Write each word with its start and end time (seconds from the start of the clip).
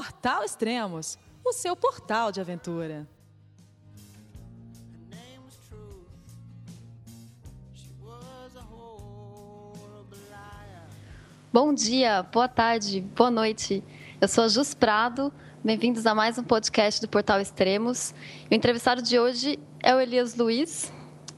Portal 0.00 0.42
Extremos, 0.42 1.18
o 1.44 1.52
seu 1.52 1.76
portal 1.76 2.32
de 2.32 2.40
aventura. 2.40 3.06
Bom 11.52 11.74
dia, 11.74 12.22
boa 12.22 12.48
tarde, 12.48 13.02
boa 13.14 13.30
noite. 13.30 13.84
Eu 14.18 14.26
sou 14.26 14.44
a 14.44 14.48
Jus 14.48 14.72
Prado. 14.72 15.30
Bem-vindos 15.62 16.06
a 16.06 16.14
mais 16.14 16.38
um 16.38 16.44
podcast 16.44 17.02
do 17.02 17.06
Portal 17.06 17.38
Extremos. 17.38 18.14
O 18.50 18.54
entrevistado 18.54 19.02
de 19.02 19.18
hoje 19.18 19.58
é 19.80 19.94
o 19.94 20.00
Elias 20.00 20.34
Luiz. 20.34 20.90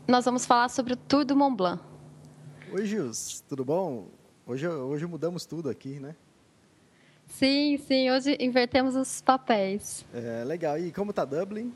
Nós 0.07 0.25
vamos 0.25 0.47
falar 0.47 0.69
sobre 0.69 0.93
o 0.93 0.97
Tour 0.97 1.25
do 1.25 1.35
Mont 1.35 1.57
Blanc. 1.57 1.83
Oi, 2.73 2.87
Gils, 2.87 3.43
tudo 3.49 3.65
bom? 3.65 4.07
Hoje, 4.47 4.69
hoje 4.69 5.05
mudamos 5.05 5.47
tudo 5.47 5.69
aqui, 5.69 5.99
né? 5.99 6.15
Sim, 7.39 7.79
sim, 7.79 8.11
hoje 8.11 8.37
invertemos 8.39 8.95
os 8.95 9.21
papéis. 9.21 10.05
É, 10.15 10.45
legal. 10.45 10.79
E 10.79 10.93
como 10.93 11.13
tá 11.13 11.25
Dublin? 11.25 11.73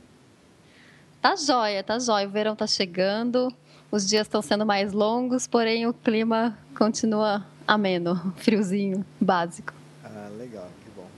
Tá 1.21 1.35
jóia, 1.35 1.83
tá 1.83 1.99
jóia. 1.99 2.29
O 2.29 2.31
verão 2.31 2.55
tá 2.55 2.67
chegando, 2.67 3.53
os 3.91 4.07
dias 4.07 4.27
estão 4.27 4.43
sendo 4.43 4.67
mais 4.67 4.93
longos, 4.93 5.47
porém 5.47 5.87
o 5.87 5.95
clima 5.95 6.57
continua 6.77 7.45
ameno, 7.67 8.15
friozinho, 8.37 9.05
básico. 9.21 9.73
Ah, 10.05 10.29
legal, 10.39 10.69
que 10.85 10.91
bom. 10.95 11.09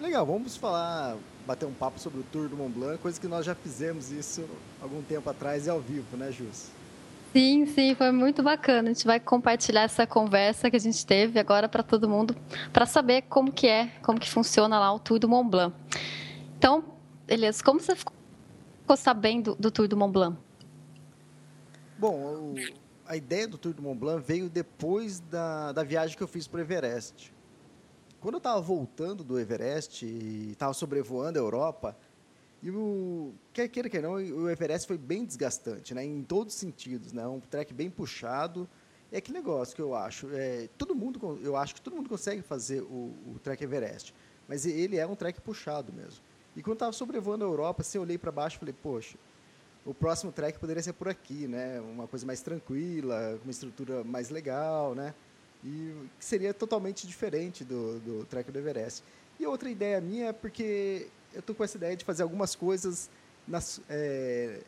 Legal, 0.00 0.26
vamos 0.26 0.56
falar, 0.56 1.16
bater 1.46 1.66
um 1.66 1.72
papo 1.72 1.98
sobre 2.00 2.20
o 2.20 2.24
Tour 2.24 2.48
do 2.48 2.56
Mont 2.56 2.72
Blanc, 2.74 2.98
coisa 2.98 3.18
que 3.18 3.28
nós 3.28 3.46
já 3.46 3.54
fizemos 3.54 4.10
isso 4.10 4.44
algum 4.82 5.00
tempo 5.02 5.30
atrás 5.30 5.66
e 5.66 5.70
ao 5.70 5.80
vivo, 5.80 6.16
né, 6.16 6.30
Jus? 6.32 6.75
Sim, 7.36 7.66
sim, 7.66 7.94
foi 7.94 8.10
muito 8.12 8.42
bacana. 8.42 8.88
A 8.88 8.92
gente 8.94 9.06
vai 9.06 9.20
compartilhar 9.20 9.82
essa 9.82 10.06
conversa 10.06 10.70
que 10.70 10.76
a 10.76 10.78
gente 10.80 11.04
teve 11.04 11.38
agora 11.38 11.68
para 11.68 11.82
todo 11.82 12.08
mundo, 12.08 12.34
para 12.72 12.86
saber 12.86 13.24
como 13.28 13.52
que 13.52 13.66
é, 13.66 13.88
como 14.02 14.18
que 14.18 14.30
funciona 14.30 14.78
lá 14.78 14.90
o 14.90 14.98
Tour 14.98 15.18
do 15.18 15.28
Mont 15.28 15.50
Blanc. 15.50 15.76
Então, 16.56 16.82
Elias, 17.28 17.60
como 17.60 17.78
você 17.78 17.94
ficou 17.94 18.96
sabendo 18.96 19.54
do 19.56 19.70
Tour 19.70 19.86
do 19.86 19.98
Mont 19.98 20.14
Blanc? 20.14 20.38
Bom, 21.98 22.54
a 23.04 23.18
ideia 23.18 23.46
do 23.46 23.58
Tour 23.58 23.74
do 23.74 23.82
Mont 23.82 23.98
Blanc 23.98 24.24
veio 24.26 24.48
depois 24.48 25.20
da, 25.20 25.72
da 25.72 25.82
viagem 25.82 26.16
que 26.16 26.22
eu 26.22 26.28
fiz 26.28 26.48
para 26.48 26.56
o 26.56 26.60
Everest. 26.62 27.34
Quando 28.18 28.36
eu 28.36 28.38
estava 28.38 28.62
voltando 28.62 29.22
do 29.22 29.38
Everest 29.38 30.06
e 30.06 30.52
estava 30.52 30.72
sobrevoando 30.72 31.38
a 31.38 31.42
Europa, 31.42 31.94
e 32.62 32.70
o 32.70 33.32
quer 33.52 33.68
queira 33.68 33.88
que 33.88 34.00
não, 34.00 34.14
o 34.14 34.48
Everest 34.48 34.86
foi 34.86 34.98
bem 34.98 35.24
desgastante, 35.24 35.94
né? 35.94 36.04
Em 36.04 36.22
todos 36.22 36.54
os 36.54 36.60
sentidos, 36.60 37.12
né? 37.12 37.26
Um 37.26 37.40
trek 37.40 37.72
bem 37.72 37.90
puxado. 37.90 38.68
É 39.12 39.20
que 39.20 39.32
negócio 39.32 39.74
que 39.76 39.82
eu 39.82 39.94
acho. 39.94 40.28
É, 40.32 40.68
todo 40.76 40.94
mundo, 40.94 41.38
eu 41.42 41.56
acho 41.56 41.74
que 41.74 41.80
todo 41.80 41.94
mundo 41.94 42.08
consegue 42.08 42.42
fazer 42.42 42.80
o, 42.82 43.14
o 43.34 43.38
trek 43.42 43.62
Everest, 43.62 44.14
mas 44.48 44.66
ele 44.66 44.96
é 44.96 45.06
um 45.06 45.14
trek 45.14 45.40
puxado 45.40 45.92
mesmo. 45.92 46.20
E 46.56 46.62
quando 46.62 46.76
estava 46.76 46.92
sobrevoando 46.92 47.44
a 47.44 47.48
Europa, 47.48 47.82
assim, 47.82 47.98
eu 47.98 48.02
olhei 48.02 48.16
para 48.16 48.32
baixo 48.32 48.56
e 48.56 48.58
falei, 48.58 48.74
poxa, 48.82 49.16
o 49.84 49.94
próximo 49.94 50.32
trek 50.32 50.58
poderia 50.58 50.82
ser 50.82 50.94
por 50.94 51.08
aqui, 51.08 51.46
né? 51.46 51.80
Uma 51.80 52.08
coisa 52.08 52.26
mais 52.26 52.40
tranquila, 52.40 53.36
com 53.38 53.44
uma 53.44 53.50
estrutura 53.50 54.02
mais 54.02 54.30
legal, 54.30 54.94
né? 54.94 55.14
E 55.62 55.94
que 56.18 56.24
seria 56.24 56.52
totalmente 56.52 57.06
diferente 57.06 57.62
do, 57.64 58.00
do 58.00 58.24
trek 58.24 58.50
do 58.50 58.58
Everest. 58.58 59.04
E 59.38 59.46
outra 59.46 59.68
ideia 59.68 60.00
minha 60.00 60.28
é 60.28 60.32
porque 60.32 61.08
eu 61.36 61.40
estou 61.40 61.54
com 61.54 61.62
essa 61.62 61.76
ideia 61.76 61.94
de 61.94 62.04
fazer 62.04 62.22
algumas 62.22 62.54
coisas 62.54 63.10
nas, 63.46 63.80
é, 63.90 64.60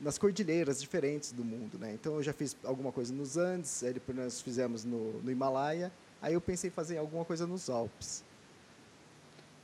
nas 0.00 0.16
cordilheiras 0.16 0.80
diferentes 0.80 1.32
do 1.32 1.44
mundo. 1.44 1.76
Né? 1.76 1.92
Então, 1.92 2.14
eu 2.14 2.22
já 2.22 2.32
fiz 2.32 2.56
alguma 2.64 2.92
coisa 2.92 3.12
nos 3.12 3.36
Andes, 3.36 3.82
depois 3.82 4.16
nós 4.16 4.40
fizemos 4.40 4.84
no, 4.84 5.20
no 5.20 5.30
Himalaia, 5.30 5.92
aí 6.22 6.34
eu 6.34 6.40
pensei 6.40 6.68
em 6.68 6.72
fazer 6.72 6.98
alguma 6.98 7.24
coisa 7.24 7.46
nos 7.48 7.68
Alpes. 7.68 8.22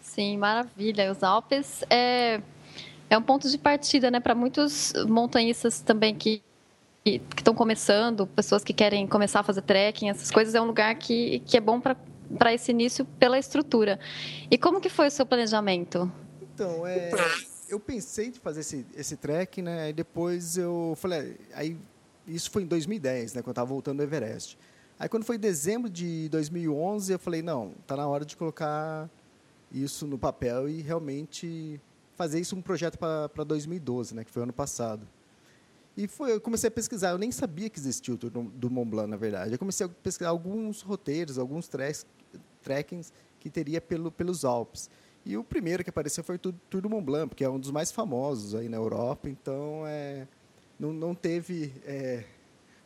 Sim, 0.00 0.38
maravilha. 0.38 1.12
Os 1.12 1.22
Alpes 1.22 1.84
é, 1.88 2.42
é 3.08 3.16
um 3.16 3.22
ponto 3.22 3.48
de 3.48 3.56
partida 3.56 4.10
né, 4.10 4.18
para 4.18 4.34
muitos 4.34 4.92
montanhistas 5.06 5.80
também 5.80 6.14
que 6.14 6.42
que 7.02 7.20
estão 7.38 7.54
começando, 7.54 8.26
pessoas 8.26 8.62
que 8.62 8.74
querem 8.74 9.06
começar 9.06 9.40
a 9.40 9.42
fazer 9.42 9.62
trekking, 9.62 10.10
essas 10.10 10.30
coisas, 10.30 10.54
é 10.54 10.60
um 10.60 10.66
lugar 10.66 10.94
que, 10.96 11.38
que 11.46 11.56
é 11.56 11.60
bom 11.60 11.80
para 11.80 12.52
esse 12.52 12.70
início 12.72 13.06
pela 13.18 13.38
estrutura. 13.38 13.98
E 14.50 14.58
como 14.58 14.82
que 14.82 14.90
foi 14.90 15.06
o 15.06 15.10
seu 15.10 15.24
planejamento? 15.24 16.12
Então, 16.60 16.86
é, 16.86 17.10
eu 17.70 17.80
pensei 17.80 18.26
em 18.26 18.32
fazer 18.32 18.60
esse, 18.60 18.84
esse 18.94 19.16
trek, 19.16 19.62
né? 19.62 19.88
E 19.88 19.92
depois 19.94 20.58
eu 20.58 20.92
falei, 20.94 21.38
aí 21.54 21.74
isso 22.26 22.50
foi 22.50 22.64
em 22.64 22.66
2010, 22.66 23.32
né? 23.32 23.40
Quando 23.40 23.46
eu 23.46 23.52
estava 23.52 23.68
voltando 23.68 23.96
do 23.96 24.02
Everest. 24.02 24.58
Aí 24.98 25.08
quando 25.08 25.24
foi 25.24 25.38
dezembro 25.38 25.88
de 25.88 26.28
2011, 26.28 27.14
eu 27.14 27.18
falei, 27.18 27.40
não, 27.40 27.72
tá 27.86 27.96
na 27.96 28.06
hora 28.06 28.26
de 28.26 28.36
colocar 28.36 29.08
isso 29.72 30.06
no 30.06 30.18
papel 30.18 30.68
e 30.68 30.82
realmente 30.82 31.80
fazer 32.14 32.38
isso 32.38 32.54
um 32.54 32.60
projeto 32.60 32.98
para 32.98 33.42
2012, 33.42 34.14
né? 34.14 34.22
Que 34.22 34.30
foi 34.30 34.42
ano 34.42 34.52
passado. 34.52 35.08
E 35.96 36.06
foi, 36.06 36.32
eu 36.32 36.42
comecei 36.42 36.68
a 36.68 36.70
pesquisar. 36.70 37.12
Eu 37.12 37.18
nem 37.18 37.32
sabia 37.32 37.70
que 37.70 37.78
existia 37.78 38.12
o 38.12 38.18
Tour 38.18 38.30
do 38.30 38.70
Mont 38.70 38.90
Blanc, 38.90 39.08
na 39.08 39.16
verdade. 39.16 39.52
Eu 39.52 39.58
comecei 39.58 39.86
a 39.86 39.88
pesquisar 39.88 40.28
alguns 40.28 40.82
roteiros, 40.82 41.38
alguns 41.38 41.68
treks, 41.68 42.04
que 43.38 43.48
teria 43.48 43.80
pelo, 43.80 44.12
pelos 44.12 44.44
Alpes. 44.44 44.90
E 45.24 45.36
o 45.36 45.44
primeiro 45.44 45.84
que 45.84 45.90
apareceu 45.90 46.24
foi 46.24 46.36
o 46.36 46.38
Tour 46.38 46.80
do 46.80 46.88
Mont 46.88 47.04
Blanc, 47.04 47.28
porque 47.28 47.44
é 47.44 47.48
um 47.48 47.58
dos 47.58 47.70
mais 47.70 47.92
famosos 47.92 48.54
aí 48.54 48.68
na 48.68 48.76
Europa, 48.78 49.28
então 49.28 49.84
é, 49.86 50.26
não, 50.78 50.92
não 50.92 51.14
teve 51.14 51.72
é, 51.84 52.24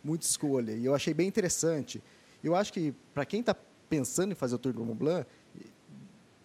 muita 0.02 0.26
escolha. 0.26 0.72
E 0.72 0.84
eu 0.84 0.94
achei 0.94 1.14
bem 1.14 1.28
interessante. 1.28 2.02
Eu 2.42 2.54
acho 2.54 2.72
que, 2.72 2.92
para 3.14 3.24
quem 3.24 3.40
está 3.40 3.54
pensando 3.88 4.32
em 4.32 4.34
fazer 4.34 4.56
o 4.56 4.58
Tour 4.58 4.72
do 4.72 4.84
Mont 4.84 4.98
Blanc, 4.98 5.26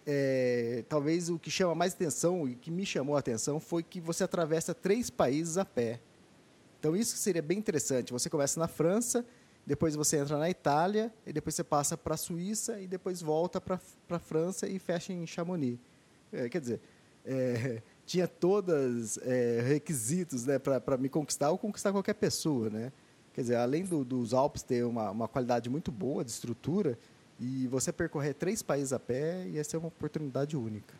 é, 0.06 0.84
talvez 0.88 1.28
o 1.28 1.38
que 1.38 1.50
chama 1.50 1.74
mais 1.74 1.92
atenção 1.92 2.48
e 2.48 2.54
que 2.54 2.70
me 2.70 2.86
chamou 2.86 3.16
a 3.16 3.18
atenção 3.18 3.60
foi 3.60 3.82
que 3.82 4.00
você 4.00 4.24
atravessa 4.24 4.74
três 4.74 5.10
países 5.10 5.58
a 5.58 5.64
pé. 5.64 6.00
Então, 6.78 6.96
isso 6.96 7.16
seria 7.16 7.42
bem 7.42 7.58
interessante. 7.58 8.12
Você 8.12 8.30
começa 8.30 8.58
na 8.58 8.66
França, 8.66 9.24
depois 9.66 9.94
você 9.94 10.18
entra 10.18 10.38
na 10.38 10.50
Itália, 10.50 11.12
e 11.26 11.32
depois 11.32 11.54
você 11.54 11.64
passa 11.64 11.96
para 11.96 12.14
a 12.14 12.16
Suíça, 12.16 12.80
e 12.80 12.86
depois 12.86 13.20
volta 13.20 13.60
para 13.60 13.78
a 14.10 14.18
França 14.18 14.66
e 14.68 14.78
fecha 14.78 15.12
em 15.12 15.26
Chamonix. 15.26 15.78
É, 16.32 16.48
quer 16.48 16.60
dizer, 16.60 16.80
é, 17.24 17.82
tinha 18.06 18.26
todos 18.26 19.18
é, 19.18 19.60
requisitos 19.66 20.44
né, 20.44 20.58
para 20.58 20.96
me 20.96 21.08
conquistar 21.08 21.50
ou 21.50 21.58
conquistar 21.58 21.92
qualquer 21.92 22.14
pessoa. 22.14 22.68
Né? 22.68 22.92
Quer 23.32 23.42
dizer, 23.42 23.56
além 23.56 23.84
do, 23.84 24.04
dos 24.04 24.34
Alpes 24.34 24.62
ter 24.62 24.84
uma, 24.84 25.10
uma 25.10 25.28
qualidade 25.28 25.70
muito 25.70 25.92
boa 25.92 26.24
de 26.24 26.30
estrutura, 26.30 26.98
e 27.40 27.66
você 27.68 27.90
percorrer 27.90 28.34
três 28.34 28.62
países 28.62 28.92
a 28.92 28.98
pé 28.98 29.46
ia 29.46 29.64
ser 29.64 29.78
uma 29.78 29.88
oportunidade 29.88 30.56
única. 30.56 30.94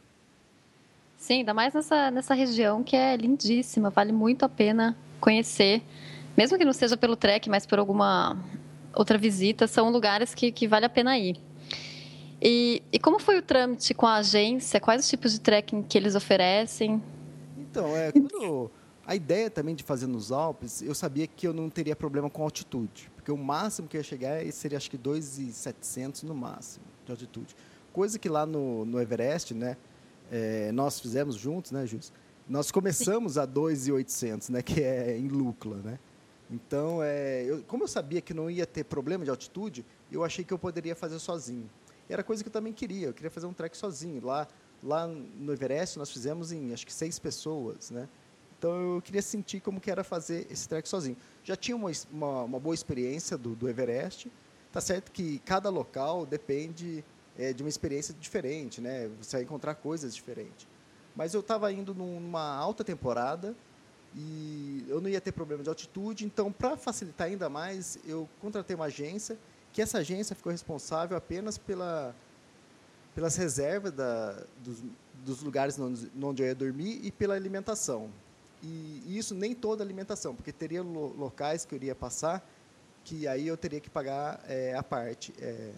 Sim, 1.18 1.40
ainda 1.40 1.52
mais 1.52 1.74
nessa, 1.74 2.10
nessa 2.10 2.32
região 2.32 2.82
que 2.82 2.96
é 2.96 3.14
lindíssima, 3.14 3.90
vale 3.90 4.10
muito 4.10 4.42
a 4.42 4.48
pena 4.48 4.96
conhecer 5.20 5.82
mesmo 6.36 6.58
que 6.58 6.64
não 6.64 6.72
seja 6.72 6.96
pelo 6.96 7.16
trek, 7.16 7.48
mas 7.48 7.66
por 7.66 7.78
alguma 7.78 8.36
outra 8.94 9.18
visita, 9.18 9.66
são 9.66 9.90
lugares 9.90 10.34
que, 10.34 10.50
que 10.50 10.66
vale 10.66 10.86
a 10.86 10.88
pena 10.88 11.18
ir. 11.18 11.36
E, 12.42 12.82
e 12.90 12.98
como 12.98 13.18
foi 13.18 13.38
o 13.38 13.42
trâmite 13.42 13.92
com 13.92 14.06
a 14.06 14.16
agência? 14.16 14.80
Quais 14.80 15.02
os 15.02 15.08
tipos 15.08 15.32
de 15.32 15.40
trekking 15.40 15.82
que 15.82 15.98
eles 15.98 16.14
oferecem? 16.14 17.02
Então, 17.58 17.94
é, 17.94 18.10
quando 18.10 18.70
a 19.06 19.14
ideia 19.14 19.50
também 19.50 19.74
de 19.74 19.82
fazer 19.82 20.06
nos 20.06 20.32
Alpes, 20.32 20.80
eu 20.80 20.94
sabia 20.94 21.26
que 21.26 21.46
eu 21.46 21.52
não 21.52 21.68
teria 21.68 21.94
problema 21.94 22.30
com 22.30 22.42
altitude, 22.42 23.10
porque 23.14 23.30
o 23.30 23.36
máximo 23.36 23.86
que 23.88 23.96
eu 23.96 24.00
ia 24.00 24.04
chegar 24.04 24.52
seria 24.52 24.78
acho 24.78 24.90
que 24.90 24.96
2,700 24.96 26.22
no 26.22 26.34
máximo 26.34 26.84
de 27.04 27.12
altitude. 27.12 27.54
Coisa 27.92 28.18
que 28.18 28.28
lá 28.28 28.46
no, 28.46 28.84
no 28.84 29.00
Everest, 29.00 29.52
né, 29.52 29.76
é, 30.30 30.72
nós 30.72 30.98
fizemos 30.98 31.34
juntos, 31.34 31.72
né, 31.72 31.86
Jus? 31.86 32.12
Nós 32.48 32.70
começamos 32.70 33.34
Sim. 33.34 33.40
a 33.40 33.44
2,800, 33.46 34.48
né, 34.48 34.62
que 34.62 34.80
é 34.82 35.18
em 35.18 35.28
Lucla, 35.28 35.76
né? 35.78 35.98
Então, 36.50 37.00
é, 37.02 37.44
eu, 37.44 37.62
como 37.62 37.84
eu 37.84 37.88
sabia 37.88 38.20
que 38.20 38.34
não 38.34 38.50
ia 38.50 38.66
ter 38.66 38.84
problema 38.84 39.24
de 39.24 39.30
altitude, 39.30 39.86
eu 40.10 40.24
achei 40.24 40.44
que 40.44 40.52
eu 40.52 40.58
poderia 40.58 40.96
fazer 40.96 41.18
sozinho. 41.20 41.70
E 42.08 42.12
era 42.12 42.24
coisa 42.24 42.42
que 42.42 42.48
eu 42.48 42.52
também 42.52 42.72
queria, 42.72 43.06
eu 43.06 43.14
queria 43.14 43.30
fazer 43.30 43.46
um 43.46 43.52
trek 43.52 43.76
sozinho. 43.76 44.24
Lá, 44.24 44.48
lá 44.82 45.06
no 45.06 45.52
Everest 45.52 45.96
nós 45.96 46.10
fizemos 46.10 46.50
em 46.50 46.72
acho 46.72 46.84
que 46.84 46.92
seis 46.92 47.18
pessoas, 47.20 47.90
né? 47.92 48.08
Então 48.58 48.96
eu 48.96 49.00
queria 49.00 49.22
sentir 49.22 49.60
como 49.60 49.80
que 49.80 49.90
era 49.90 50.02
fazer 50.02 50.46
esse 50.50 50.68
trek 50.68 50.88
sozinho. 50.88 51.16
Já 51.44 51.54
tinha 51.54 51.76
uma, 51.76 51.90
uma, 52.10 52.42
uma 52.42 52.60
boa 52.60 52.74
experiência 52.74 53.38
do, 53.38 53.54
do 53.54 53.68
Everest. 53.68 54.30
Tá 54.72 54.80
certo 54.80 55.12
que 55.12 55.38
cada 55.40 55.70
local 55.70 56.26
depende 56.26 57.04
é, 57.38 57.52
de 57.52 57.62
uma 57.62 57.68
experiência 57.68 58.12
diferente, 58.12 58.80
né? 58.80 59.08
Você 59.20 59.36
vai 59.36 59.44
encontrar 59.44 59.76
coisas 59.76 60.14
diferentes. 60.14 60.66
Mas 61.14 61.32
eu 61.32 61.40
estava 61.40 61.72
indo 61.72 61.94
numa 61.94 62.54
alta 62.54 62.84
temporada 62.84 63.54
e 64.14 64.84
eu 64.88 65.00
não 65.00 65.08
ia 65.08 65.20
ter 65.20 65.32
problema 65.32 65.62
de 65.62 65.68
altitude, 65.68 66.24
então, 66.24 66.52
para 66.52 66.76
facilitar 66.76 67.28
ainda 67.28 67.48
mais, 67.48 67.98
eu 68.04 68.28
contratei 68.40 68.74
uma 68.74 68.86
agência, 68.86 69.38
que 69.72 69.80
essa 69.80 69.98
agência 69.98 70.34
ficou 70.34 70.50
responsável 70.50 71.16
apenas 71.16 71.56
pela, 71.56 72.14
pelas 73.14 73.36
reservas 73.36 73.92
da, 73.92 74.32
dos, 74.64 74.82
dos 75.24 75.42
lugares 75.42 75.78
onde 75.78 76.42
eu 76.42 76.46
ia 76.46 76.54
dormir 76.54 77.00
e 77.04 77.12
pela 77.12 77.34
alimentação. 77.34 78.10
E, 78.62 79.02
e 79.06 79.16
isso 79.16 79.34
nem 79.34 79.54
toda 79.54 79.82
alimentação, 79.84 80.34
porque 80.34 80.52
teria 80.52 80.82
lo, 80.82 81.14
locais 81.16 81.64
que 81.64 81.74
eu 81.74 81.76
iria 81.76 81.94
passar 81.94 82.44
que 83.04 83.26
aí 83.26 83.46
eu 83.46 83.56
teria 83.56 83.80
que 83.80 83.88
pagar 83.88 84.44
é, 84.46 84.74
a 84.74 84.82
parte 84.82 85.32
é, 85.40 85.72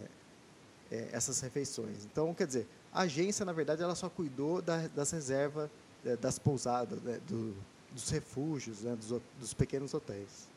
é, 0.90 1.08
essas 1.12 1.40
refeições. 1.40 2.04
Então, 2.04 2.34
quer 2.34 2.46
dizer, 2.46 2.66
A 2.92 3.02
agência, 3.02 3.44
na 3.46 3.52
verdade, 3.52 3.82
ela 3.82 3.94
só 3.94 4.10
cuidou 4.10 4.60
da, 4.60 4.86
das 4.88 5.10
reservas, 5.10 5.70
é, 6.04 6.14
das 6.14 6.38
pousadas, 6.38 7.00
né, 7.02 7.18
do, 7.26 7.56
dos 7.92 8.08
refúgios, 8.10 8.82
né, 8.82 8.96
dos, 8.96 9.20
dos, 9.38 9.54
pequenos 9.54 9.92
hotéis. 9.94 10.48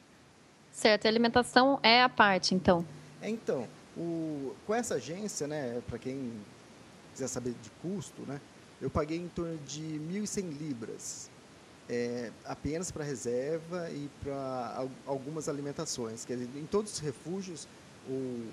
Certo, 0.71 1.05
a 1.05 1.09
alimentação 1.09 1.79
é 1.83 2.01
a 2.01 2.09
parte, 2.09 2.55
então? 2.55 2.85
É, 3.21 3.29
então, 3.29 3.67
o, 3.97 4.55
com 4.65 4.73
essa 4.73 4.95
agência, 4.95 5.47
né, 5.47 5.81
para 5.87 5.97
quem 5.97 6.33
quiser 7.13 7.27
saber 7.27 7.53
de 7.61 7.69
custo, 7.81 8.21
né, 8.23 8.39
eu 8.81 8.89
paguei 8.89 9.17
em 9.17 9.27
torno 9.29 9.57
de 9.65 9.81
1.100 9.81 10.57
libras, 10.57 11.29
é, 11.89 12.31
apenas 12.45 12.91
para 12.91 13.03
reserva 13.03 13.89
e 13.91 14.09
para 14.23 14.87
algumas 15.05 15.47
alimentações. 15.47 16.25
Quer 16.25 16.37
dizer, 16.37 16.59
em 16.59 16.65
todos 16.65 16.93
os 16.93 16.99
refúgios 16.99 17.67
o, 18.07 18.47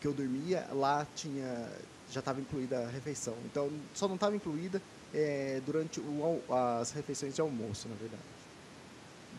que 0.00 0.06
eu 0.06 0.12
dormia, 0.12 0.66
lá 0.72 1.06
tinha 1.14 1.68
já 2.10 2.20
estava 2.20 2.40
incluída 2.40 2.80
a 2.80 2.88
refeição. 2.88 3.34
Então, 3.44 3.70
só 3.94 4.08
não 4.08 4.16
estava 4.16 4.34
incluída 4.34 4.82
é, 5.14 5.60
durante 5.66 6.00
o, 6.00 6.42
as 6.52 6.92
refeições 6.92 7.34
de 7.34 7.40
almoço, 7.40 7.88
na 7.88 7.94
verdade. 7.96 8.22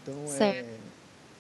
Então, 0.02 0.16
é, 0.40 0.78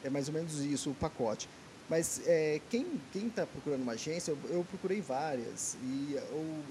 é, 0.04 0.10
mais 0.10 0.28
ou 0.28 0.33
menos 0.33 0.60
isso 0.60 0.92
o 0.92 0.94
pacote. 0.94 1.50
Mas 1.89 2.22
é, 2.25 2.62
quem 2.69 2.88
está 3.13 3.45
procurando 3.45 3.81
uma 3.81 3.94
agência, 3.94 4.31
eu, 4.31 4.38
eu, 4.50 4.63
procurei 4.63 5.01
várias 5.01 5.75
e 5.83 6.16
o, 6.31 6.63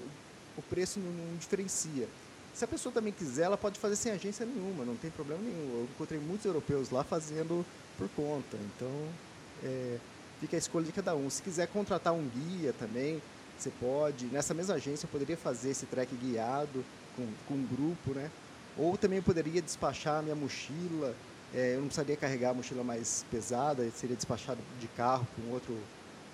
o 0.57 0.61
preço 0.63 0.99
não, 0.99 1.11
não, 1.11 1.37
diferencia. 1.37 2.07
Se 2.53 2.65
a 2.65 2.67
pessoa 2.67 2.91
também 2.91 3.13
quiser, 3.13 3.43
ela 3.43 3.57
pode 3.57 3.79
fazer 3.79 3.95
sem 3.95 4.11
agência 4.11 4.45
nenhuma, 4.45 4.83
não 4.83 4.95
tem 4.95 5.11
problema 5.11 5.41
nenhum. 5.41 5.79
Eu 5.79 5.87
encontrei 5.93 6.19
muitos 6.19 6.45
europeus 6.45 6.89
lá 6.89 7.03
fazendo 7.03 7.65
por 7.97 8.09
conta. 8.09 8.57
Então, 8.75 8.91
é, 9.63 9.97
fica 10.39 10.57
a 10.57 10.59
escolha 10.59 10.85
de 10.85 10.91
cada 10.91 11.15
um. 11.15 11.29
Se 11.29 11.41
quiser 11.41 11.67
contratar 11.67 12.13
um 12.13 12.27
guia 12.27 12.73
também, 12.73 13.21
você 13.57 13.71
pode. 13.79 14.25
Nessa 14.25 14.53
mesma 14.53 14.73
agência, 14.73 15.05
eu 15.05 15.09
poderia 15.09 15.37
fazer 15.37 15.69
esse 15.69 15.85
trek 15.85 16.13
guiado 16.15 16.83
com, 17.15 17.27
com 17.47 17.53
um 17.53 17.65
grupo, 17.65 18.13
né? 18.13 18.29
Ou 18.77 18.97
também 18.97 19.17
eu 19.17 19.23
poderia 19.23 19.61
despachar 19.61 20.23
minha 20.23 20.35
mochila. 20.35 21.15
É, 21.53 21.73
eu 21.75 21.79
não 21.79 21.87
precisaria 21.87 22.15
carregar 22.15 22.51
a 22.51 22.53
mochila 22.53 22.83
mais 22.83 23.25
pesada, 23.29 23.89
seria 23.91 24.15
despachado 24.15 24.59
de 24.79 24.87
carro 24.87 25.27
com 25.35 25.53
outro 25.53 25.77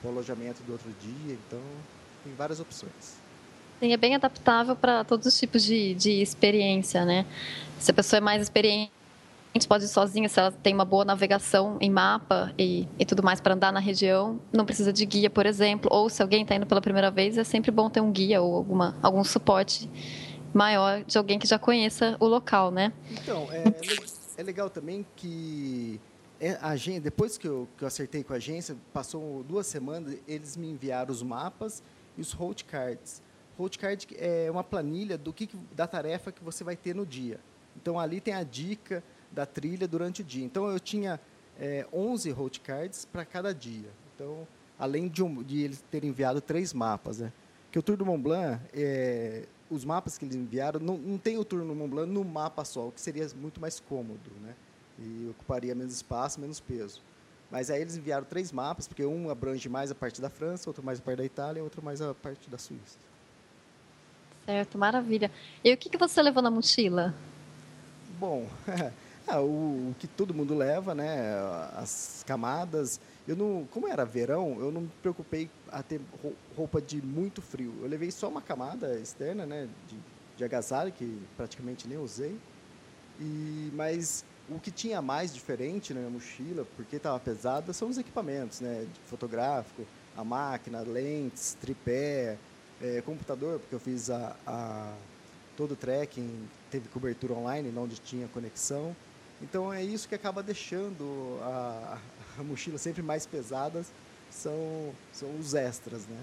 alojamento 0.06 0.62
do 0.64 0.74
outro 0.74 0.90
dia. 1.02 1.38
Então, 1.48 1.62
tem 2.24 2.34
várias 2.36 2.60
opções. 2.60 3.18
Sim, 3.80 3.94
é 3.94 3.98
bem 3.98 4.16
adaptável 4.16 4.76
para 4.76 5.04
todos 5.04 5.28
os 5.28 5.38
tipos 5.38 5.64
de, 5.64 5.94
de 5.96 6.22
experiência, 6.22 7.06
né? 7.06 7.26
Se 7.80 7.92
a 7.92 7.94
pessoa 7.94 8.18
é 8.18 8.22
mais 8.22 8.42
experiente, 8.42 8.92
pode 9.68 9.86
ir 9.86 9.88
sozinha, 9.88 10.30
se 10.30 10.40
ela 10.40 10.52
tem 10.52 10.74
uma 10.74 10.86
boa 10.86 11.06
navegação 11.06 11.78
em 11.80 11.90
mapa 11.90 12.54
e, 12.58 12.88
e 13.00 13.06
tudo 13.06 13.24
mais 13.24 13.40
para 13.40 13.56
andar 13.56 13.72
na 13.72 13.80
região, 13.80 14.40
não 14.52 14.66
precisa 14.66 14.94
de 14.94 15.06
guia, 15.06 15.30
por 15.30 15.46
exemplo. 15.46 15.90
Ou 15.92 16.10
se 16.10 16.22
alguém 16.22 16.44
está 16.44 16.56
indo 16.56 16.66
pela 16.66 16.82
primeira 16.82 17.10
vez, 17.10 17.38
é 17.38 17.44
sempre 17.44 17.72
bom 17.72 17.90
ter 17.90 18.02
um 18.02 18.12
guia 18.12 18.42
ou 18.42 18.56
alguma, 18.56 18.96
algum 19.02 19.24
suporte 19.24 19.90
maior 20.58 21.04
de 21.04 21.18
alguém 21.18 21.38
que 21.38 21.48
já 21.48 21.60
conheça 21.60 22.18
o 22.20 22.26
local, 22.26 22.72
né? 22.72 22.92
Então, 23.12 23.48
é, 23.52 23.64
é 24.38 24.44
legal 24.44 24.70
também 24.72 25.06
que 25.16 26.02
é, 26.40 26.58
a 26.60 26.70
agência, 26.70 27.02
depois 27.02 27.38
que 27.38 27.48
eu, 27.48 27.68
que 27.78 27.84
eu 27.84 27.88
acertei 27.88 28.24
com 28.24 28.34
a 28.34 28.38
agência, 28.38 28.76
passou 28.92 29.44
duas 29.44 29.68
semanas, 29.68 30.18
eles 30.28 30.58
me 30.58 30.68
enviaram 30.68 31.12
os 31.12 31.22
mapas 31.22 31.84
e 32.18 32.22
os 32.22 32.32
road 32.32 32.64
cards. 32.66 33.22
Road 33.56 33.78
card 33.78 34.08
é 34.18 34.50
uma 34.50 34.64
planilha 34.64 35.16
do 35.16 35.32
que, 35.32 35.48
da 35.76 35.86
tarefa 35.86 36.32
que 36.32 36.44
você 36.44 36.64
vai 36.64 36.76
ter 36.76 36.96
no 36.96 37.06
dia. 37.06 37.40
Então, 37.80 38.00
ali 38.00 38.20
tem 38.20 38.34
a 38.34 38.44
dica 38.44 39.04
da 39.32 39.46
trilha 39.46 39.88
durante 39.88 40.22
o 40.22 40.24
dia. 40.24 40.44
Então, 40.44 40.68
eu 40.68 40.80
tinha 40.80 41.20
é, 41.60 41.86
11 41.94 42.32
road 42.32 42.60
cards 42.62 43.06
para 43.06 43.24
cada 43.24 43.54
dia. 43.54 43.90
Então, 44.16 44.48
além 44.80 45.08
de, 45.08 45.24
um, 45.24 45.44
de 45.44 45.62
eles 45.62 45.84
terem 45.92 46.10
enviado 46.10 46.42
três 46.42 46.74
mapas. 46.74 47.20
Né? 47.20 47.32
Que 47.72 47.78
o 47.78 47.84
Tour 47.84 47.96
do 47.96 48.06
Mont 48.06 48.22
Blanc, 48.22 48.60
é, 48.74 49.44
os 49.70 49.84
mapas 49.84 50.18
que 50.18 50.26
eles 50.26 50.36
enviaram, 50.36 50.80
não, 50.80 50.98
não 50.98 51.18
tem 51.18 51.38
o 51.38 51.46
Tour 51.46 51.60
do 51.66 51.76
Mont 51.76 51.90
Blanc 51.90 52.12
no 52.12 52.24
mapa 52.24 52.64
só, 52.64 52.88
o 52.88 52.92
que 52.92 53.02
seria 53.02 53.28
muito 53.36 53.60
mais 53.60 53.80
cômodo. 53.80 54.32
Né? 54.42 54.54
E 55.00 55.28
ocuparia 55.30 55.76
menos 55.76 55.94
espaço, 55.94 56.40
menos 56.40 56.60
peso. 56.60 57.02
Mas 57.50 57.70
aí 57.70 57.82
eles 57.82 57.96
enviaram 57.96 58.26
três 58.26 58.52
mapas, 58.52 58.88
porque 58.88 59.06
um 59.06 59.30
abrange 59.30 59.70
mais 59.70 59.90
a 59.90 59.96
parte 59.96 60.22
da 60.22 60.30
França, 60.30 60.70
outro 60.70 60.84
mais 60.84 61.00
a 61.00 61.02
parte 61.02 61.18
da 61.18 61.26
Itália 61.26 61.64
outro 61.64 61.82
mais 61.82 62.02
a 62.02 62.14
parte 62.14 62.50
da 62.50 62.58
Suíça. 62.58 62.98
Certo, 64.46 64.78
maravilha. 64.78 65.32
E 65.64 65.74
o 65.74 65.78
que, 65.78 65.90
que 65.90 65.98
você 65.98 66.22
levou 66.22 66.42
na 66.42 66.52
mochila? 66.52 67.14
Bom, 68.20 68.48
ah, 69.28 69.42
o, 69.42 69.90
o, 69.92 69.96
que 70.00 70.08
todo 70.08 70.34
mundo 70.34 70.56
leva, 70.56 70.96
né? 70.96 71.36
As 71.76 72.24
camadas. 72.26 73.00
Eu 73.28 73.36
não, 73.36 73.68
como 73.72 73.88
era 73.88 74.06
verão, 74.06 74.58
eu 74.60 74.72
não 74.72 74.82
me 74.82 74.92
preocupei 75.02 75.50
a 75.70 75.84
ter 75.84 76.00
roupa 76.56 76.82
de 76.82 77.02
muito 77.02 77.42
frio. 77.42 77.74
Eu 77.82 77.88
levei 77.88 78.10
só 78.10 78.30
uma 78.30 78.42
camada 78.42 78.98
externa, 79.00 79.46
né? 79.46 79.68
De, 79.88 79.98
de 80.38 80.44
agasalho 80.46 80.92
que 80.92 81.22
praticamente 81.36 81.88
nem 81.88 81.98
usei. 81.98 82.38
E 83.20 83.70
mas 83.74 84.24
o 84.50 84.60
que 84.60 84.72
tinha 84.72 85.02
mais 85.02 85.34
diferente 85.34 85.94
na 85.94 86.00
minha 86.00 86.12
mochila, 86.12 86.66
porque 86.78 86.96
estava 86.96 87.20
pesada, 87.20 87.74
são 87.74 87.90
os 87.90 87.98
equipamentos, 87.98 88.62
né? 88.62 88.88
Fotográfico, 89.08 89.86
a 90.16 90.24
máquina, 90.24 90.82
lentes, 90.82 91.58
tripé, 91.60 92.38
é, 92.82 93.02
computador, 93.02 93.60
porque 93.60 93.76
eu 93.76 93.80
fiz 93.80 94.10
a, 94.10 94.36
a, 94.46 94.94
todo 95.58 95.72
o 95.74 95.76
tracking, 95.76 96.48
teve 96.72 96.88
cobertura 96.90 97.34
online, 97.34 97.74
onde 97.78 97.98
tinha 98.00 98.28
conexão. 98.30 98.96
Então 99.42 99.72
é 99.72 99.84
isso 99.84 100.08
que 100.08 100.16
acaba 100.16 100.42
deixando 100.42 101.40
a, 101.42 101.98
a 102.40 102.44
mochila 102.44 102.78
sempre 102.78 103.02
mais 103.02 103.26
pesadas, 103.26 103.88
são, 104.32 104.92
são 105.14 105.30
os 105.40 105.54
extras, 105.54 106.06
né? 106.08 106.20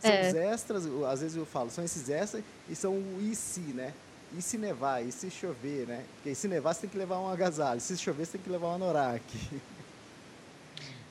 São 0.00 0.10
é. 0.10 0.28
os 0.28 0.34
extras, 0.34 0.86
às 1.08 1.20
vezes 1.20 1.36
eu 1.36 1.44
falo, 1.44 1.70
são 1.70 1.84
esses 1.84 2.08
extras 2.08 2.42
e 2.68 2.74
são 2.74 2.92
o 2.94 3.18
e 3.20 3.34
se, 3.34 3.60
né? 3.60 3.92
E 4.36 4.40
se 4.40 4.56
nevar, 4.56 5.04
e 5.04 5.10
se 5.10 5.30
chover, 5.30 5.86
né? 5.86 6.04
Porque 6.14 6.34
se 6.34 6.46
nevar 6.46 6.74
você 6.74 6.82
tem 6.82 6.90
que 6.90 6.98
levar 6.98 7.18
um 7.18 7.28
agasalho, 7.28 7.80
se 7.80 7.96
chover 7.96 8.24
você 8.24 8.32
tem 8.32 8.42
que 8.42 8.50
levar 8.50 8.68
um 8.68 8.74
anorak. 8.74 9.22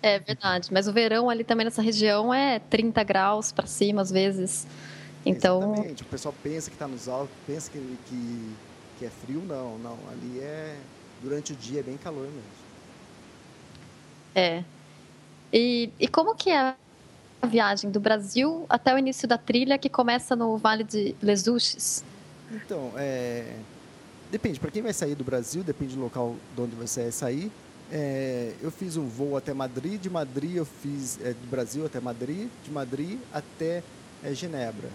É 0.02 0.18
verdade, 0.18 0.70
mas 0.72 0.88
o 0.88 0.94
verão 0.94 1.30
ali 1.30 1.44
também 1.44 1.66
nessa 1.66 1.82
região 1.82 2.34
é 2.34 2.58
30 2.58 3.04
graus 3.04 3.52
para 3.52 3.68
cima 3.68 4.02
às 4.02 4.10
vezes. 4.10 4.66
Então, 5.26 5.74
Exatamente. 5.74 6.04
O 6.04 6.06
pessoal 6.06 6.34
pensa 6.42 6.70
que 6.70 6.76
está 6.78 6.88
nos 6.88 7.10
altos, 7.10 7.36
pensa 7.46 7.70
que, 7.70 7.98
que, 8.08 8.56
que 8.98 9.06
é 9.06 9.10
frio, 9.10 9.42
não, 9.42 9.78
não. 9.78 10.00
Ali 10.10 10.40
é 10.40 10.78
durante 11.22 11.54
o 11.54 11.56
dia 11.56 11.80
é 11.80 11.84
bem 11.84 11.98
calor 11.98 12.24
mesmo. 12.24 12.60
É. 14.36 14.64
E, 15.52 15.90
e 16.00 16.08
como 16.08 16.36
que 16.36 16.50
é 16.50 16.76
a 17.42 17.48
viagem 17.48 17.90
do 17.90 18.00
Brasil 18.00 18.66
até 18.70 18.94
o 18.94 18.98
início 18.98 19.28
da 19.28 19.38
trilha 19.38 19.78
que 19.78 19.90
começa 19.90 20.36
no 20.36 20.58
Vale 20.58 20.84
de 20.84 21.16
Les 21.22 21.48
Uches? 21.48 22.04
Então, 22.52 22.92
é, 22.96 23.56
depende. 24.32 24.60
Para 24.60 24.72
quem 24.72 24.82
vai 24.82 24.94
sair 24.94 25.16
do 25.16 25.24
Brasil, 25.24 25.64
depende 25.64 25.96
do 25.96 26.02
local 26.02 26.36
de 26.56 26.62
onde 26.62 26.76
você 26.76 27.12
sair. 27.12 27.52
É, 27.92 28.54
eu 28.62 28.70
fiz 28.70 28.98
um 28.98 29.08
voo 29.08 29.36
até 29.36 29.52
Madrid, 29.52 30.00
de 30.00 30.10
Madrid 30.10 30.58
eu 30.58 30.66
fiz 30.66 31.20
é, 31.22 31.34
do 31.34 31.50
Brasil 31.50 31.86
até 31.86 32.00
Madrid, 32.00 32.48
de 32.64 32.72
Madrid 32.72 33.20
até 33.34 33.84
é, 34.24 34.34
Genebra. 34.34 34.90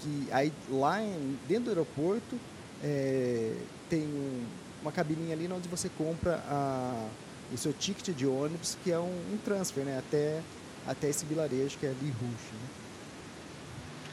Que 0.00 0.28
aí 0.32 0.52
lá 0.68 1.00
em, 1.00 1.38
dentro 1.46 1.66
do 1.66 1.70
aeroporto 1.70 2.36
é, 2.82 3.52
tem 3.88 4.02
um, 4.02 4.44
uma 4.84 4.92
cabininha 4.92 5.34
ali 5.34 5.50
onde 5.50 5.66
você 5.66 5.88
compra 5.88 6.44
a, 6.46 7.08
o 7.50 7.56
seu 7.56 7.72
ticket 7.72 8.14
de 8.14 8.26
ônibus, 8.26 8.76
que 8.84 8.92
é 8.92 8.98
um, 8.98 9.32
um 9.32 9.38
transfer, 9.42 9.82
né, 9.82 9.98
até 9.98 10.42
até 10.86 11.08
esse 11.08 11.24
vilarejo 11.24 11.78
que 11.78 11.86
é 11.86 11.94
Li 12.00 12.10
Rouge. 12.20 12.52
Né? 12.52 12.68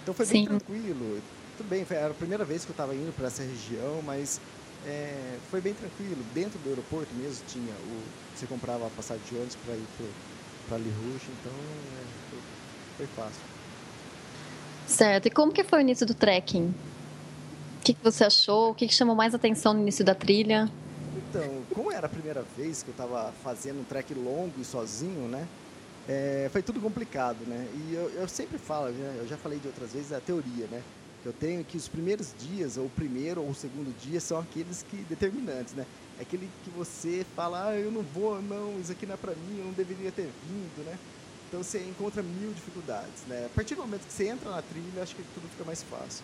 Então 0.03 0.13
foi 0.13 0.25
bem 0.25 0.43
Sim. 0.43 0.47
tranquilo. 0.47 1.21
Tudo 1.57 1.67
bem, 1.67 1.83
foi, 1.83 1.97
era 1.97 2.11
a 2.11 2.13
primeira 2.13 2.45
vez 2.45 2.63
que 2.63 2.71
eu 2.71 2.73
estava 2.73 2.95
indo 2.95 3.13
para 3.13 3.27
essa 3.27 3.43
região, 3.43 4.01
mas 4.03 4.39
é, 4.85 5.37
foi 5.49 5.59
bem 5.59 5.73
tranquilo. 5.73 6.23
Dentro 6.33 6.57
do 6.59 6.69
aeroporto 6.69 7.13
mesmo 7.15 7.43
tinha 7.47 7.73
o. 7.73 8.03
Você 8.33 8.47
comprava 8.47 8.87
a 8.87 8.89
passagem 8.89 9.21
de 9.29 9.35
ônibus 9.35 9.55
para 9.65 9.75
ir 9.75 9.85
para 10.67 10.77
Ali 10.77 10.89
Rouge, 10.89 11.27
então 11.39 11.51
é, 11.51 12.03
foi, 12.29 12.39
foi, 12.97 13.07
fácil. 13.07 13.41
Certo. 14.87 15.25
E 15.27 15.29
como 15.29 15.51
que 15.51 15.63
foi 15.63 15.79
o 15.79 15.81
início 15.81 16.05
do 16.05 16.13
trekking? 16.13 16.73
O 17.81 17.83
que, 17.83 17.95
que 17.95 18.03
você 18.03 18.23
achou? 18.23 18.69
O 18.69 18.75
que, 18.75 18.87
que 18.87 18.93
chamou 18.93 19.15
mais 19.15 19.33
atenção 19.33 19.73
no 19.73 19.81
início 19.81 20.05
da 20.05 20.13
trilha? 20.13 20.69
Então, 21.17 21.63
como 21.73 21.91
era 21.91 22.05
a 22.05 22.09
primeira 22.09 22.45
vez 22.55 22.83
que 22.83 22.89
eu 22.89 22.91
estava 22.91 23.33
fazendo 23.43 23.79
um 23.79 23.83
trek 23.83 24.13
longo 24.13 24.53
e 24.61 24.63
sozinho, 24.63 25.27
né? 25.27 25.47
É, 26.07 26.47
foi 26.51 26.61
tudo 26.61 26.79
complicado, 26.79 27.39
né? 27.47 27.67
E 27.73 27.95
eu, 27.95 28.07
eu 28.11 28.27
sempre 28.27 28.59
falo, 28.59 28.89
né? 28.89 29.15
eu 29.19 29.27
já 29.27 29.35
falei 29.35 29.57
de 29.57 29.67
outras 29.67 29.93
vezes, 29.93 30.13
a 30.13 30.19
teoria, 30.19 30.67
né? 30.69 30.83
que 31.23 31.27
eu 31.27 31.33
tenho 31.33 31.63
que 31.63 31.75
os 31.75 31.87
primeiros 31.87 32.33
dias, 32.37 32.77
ou 32.77 32.85
o 32.85 32.89
primeiro 32.89 33.41
ou 33.41 33.49
o 33.49 33.55
segundo 33.55 33.95
dia, 33.99 34.19
são 34.19 34.39
aqueles 34.39 34.83
que 34.83 34.97
determinantes, 34.97 35.73
né? 35.73 35.85
É 36.19 36.21
aquele 36.21 36.47
que 36.63 36.69
você 36.69 37.25
fala, 37.35 37.69
ah, 37.69 37.75
eu 37.75 37.91
não 37.91 38.03
vou, 38.03 38.39
não, 38.41 38.79
isso 38.79 38.91
aqui 38.91 39.07
não 39.07 39.15
é 39.15 39.17
para 39.17 39.31
mim, 39.31 39.57
eu 39.57 39.65
não 39.65 39.73
deveria 39.73 40.11
ter 40.11 40.29
vindo, 40.47 40.85
né? 40.85 40.97
Então 41.47 41.63
você 41.63 41.79
encontra 41.79 42.21
mil 42.21 42.51
dificuldades, 42.53 43.23
né? 43.27 43.47
A 43.47 43.55
partir 43.55 43.73
do 43.73 43.81
momento 43.81 44.05
que 44.05 44.13
você 44.13 44.27
entra 44.27 44.51
na 44.51 44.61
trilha, 44.61 45.01
acho 45.01 45.15
que 45.15 45.23
tudo 45.33 45.49
fica 45.49 45.63
mais 45.63 45.81
fácil. 45.83 46.23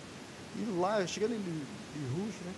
E 0.57 0.79
lá, 0.79 1.05
chegando 1.05 1.33
em 1.33 2.15
Rouge, 2.15 2.37
né? 2.43 2.53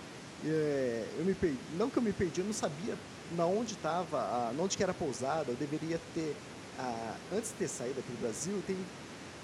É, 0.46 1.06
eu 1.18 1.24
me 1.24 1.34
perdi, 1.34 1.58
não 1.76 1.90
que 1.90 1.98
eu 1.98 2.02
me 2.02 2.12
perdi, 2.12 2.40
eu 2.40 2.46
não 2.46 2.52
sabia 2.52 2.96
na 3.36 3.44
onde 3.44 3.74
estava, 3.74 4.50
onde 4.58 4.76
que 4.76 4.82
era 4.82 4.92
a 4.92 4.94
pousada, 4.94 5.50
eu 5.50 5.56
deveria 5.56 6.00
ter, 6.14 6.34
a, 6.78 7.14
antes 7.32 7.50
de 7.50 7.56
ter 7.56 7.68
saído 7.68 8.00
aqui 8.00 8.10
do 8.10 8.22
Brasil, 8.22 8.62
tem 8.66 8.76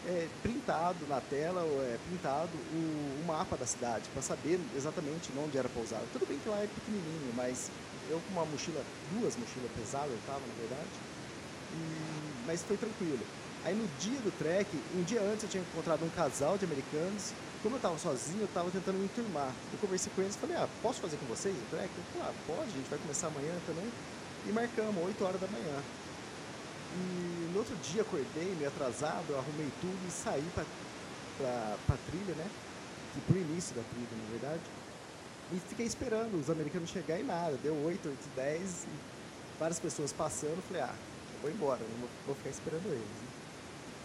é, 0.07 0.27
printado 0.43 1.07
na 1.07 1.21
tela, 1.21 1.61
é, 1.61 1.99
printado 2.09 2.51
o, 2.73 3.23
o 3.23 3.25
mapa 3.27 3.57
da 3.57 3.67
cidade, 3.67 4.09
para 4.13 4.23
saber 4.23 4.59
exatamente 4.75 5.31
onde 5.37 5.59
era 5.59 5.69
pousado. 5.69 6.05
Tudo 6.13 6.27
bem 6.27 6.39
que 6.39 6.49
lá 6.49 6.59
é 6.59 6.67
pequenininho, 6.67 7.33
mas 7.37 7.71
eu 8.09 8.21
com 8.21 8.33
uma 8.33 8.47
mochila, 8.47 8.83
duas 9.13 9.37
mochilas 9.37 9.71
pesadas 9.77 10.11
eu 10.11 10.17
estava, 10.17 10.41
na 10.41 10.55
verdade, 10.55 10.89
e, 11.75 12.47
mas 12.47 12.63
foi 12.63 12.79
tranquilo. 12.79 13.21
Aí 13.65 13.75
no 13.75 13.87
dia 13.99 14.21
do 14.21 14.31
trek, 14.39 14.71
um 14.95 15.03
dia 15.03 15.21
antes 15.21 15.43
eu 15.43 15.51
tinha 15.51 15.63
encontrado 15.63 16.05
um 16.05 16.11
casal 16.11 16.57
de 16.57 16.65
americanos. 16.65 17.33
Como 17.67 17.75
eu 17.75 17.79
estava 17.79 17.99
sozinho, 17.99 18.43
eu 18.43 18.47
estava 18.47 18.71
tentando 18.71 18.97
me 18.97 19.07
enturmar. 19.07 19.53
Eu 19.73 19.79
conversei 19.81 20.13
com 20.15 20.23
eles 20.23 20.37
e 20.37 20.39
falei, 20.39 20.55
ah, 20.55 20.69
posso 20.81 21.01
fazer 21.01 21.17
com 21.17 21.27
vocês 21.27 21.53
o 21.53 21.67
trek? 21.69 21.91
Eu 21.99 22.05
falei, 22.13 22.29
ah, 22.31 22.35
pode, 22.47 22.71
a 22.71 22.77
gente 22.79 22.89
vai 22.89 22.97
começar 22.97 23.27
amanhã 23.27 23.53
também. 23.67 23.91
E 24.47 24.53
marcamos, 24.53 25.05
8 25.05 25.25
horas 25.25 25.41
da 25.41 25.49
manhã. 25.49 25.83
E 26.95 27.51
no 27.51 27.59
outro 27.59 27.75
dia 27.83 28.03
acordei, 28.03 28.55
meio 28.55 28.69
atrasado, 28.69 29.35
arrumei 29.35 29.67
tudo 29.81 29.99
e 30.07 30.11
saí 30.13 30.47
para 30.55 30.63
a 31.89 31.99
trilha, 32.09 32.37
né? 32.37 32.49
E 33.17 33.21
pro 33.23 33.37
início 33.37 33.75
da 33.75 33.83
trilha, 33.83 34.15
na 34.15 34.31
verdade. 34.31 34.63
E 35.53 35.59
fiquei 35.69 35.87
esperando 35.87 36.39
os 36.39 36.49
americanos 36.49 36.89
chegarem 36.91 37.25
e 37.25 37.27
nada. 37.27 37.59
Deu 37.65 37.75
8, 37.75 38.09
8, 38.09 38.19
10, 38.37 38.85
e 38.85 39.59
várias 39.59 39.81
pessoas 39.81 40.13
passando. 40.13 40.63
Falei, 40.69 40.83
ah, 40.83 40.95
vou 41.43 41.51
embora, 41.51 41.81
não 41.81 41.99
vou, 41.99 42.09
vou 42.27 42.37
ficar 42.37 42.51
esperando 42.51 42.87
eles. 42.87 43.01
Né? 43.01 43.36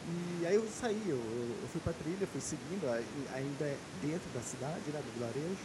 E 0.08 0.46
aí 0.46 0.56
eu 0.56 0.68
saí, 0.68 1.02
eu, 1.08 1.18
eu 1.18 1.68
fui 1.72 1.80
para 1.82 1.92
a 1.92 1.96
trilha, 1.96 2.28
fui 2.28 2.42
seguindo, 2.42 2.90
ainda 3.34 3.78
dentro 4.02 4.28
da 4.34 4.42
cidade, 4.42 4.90
né, 4.92 5.00
do 5.00 5.14
vilarejo. 5.14 5.62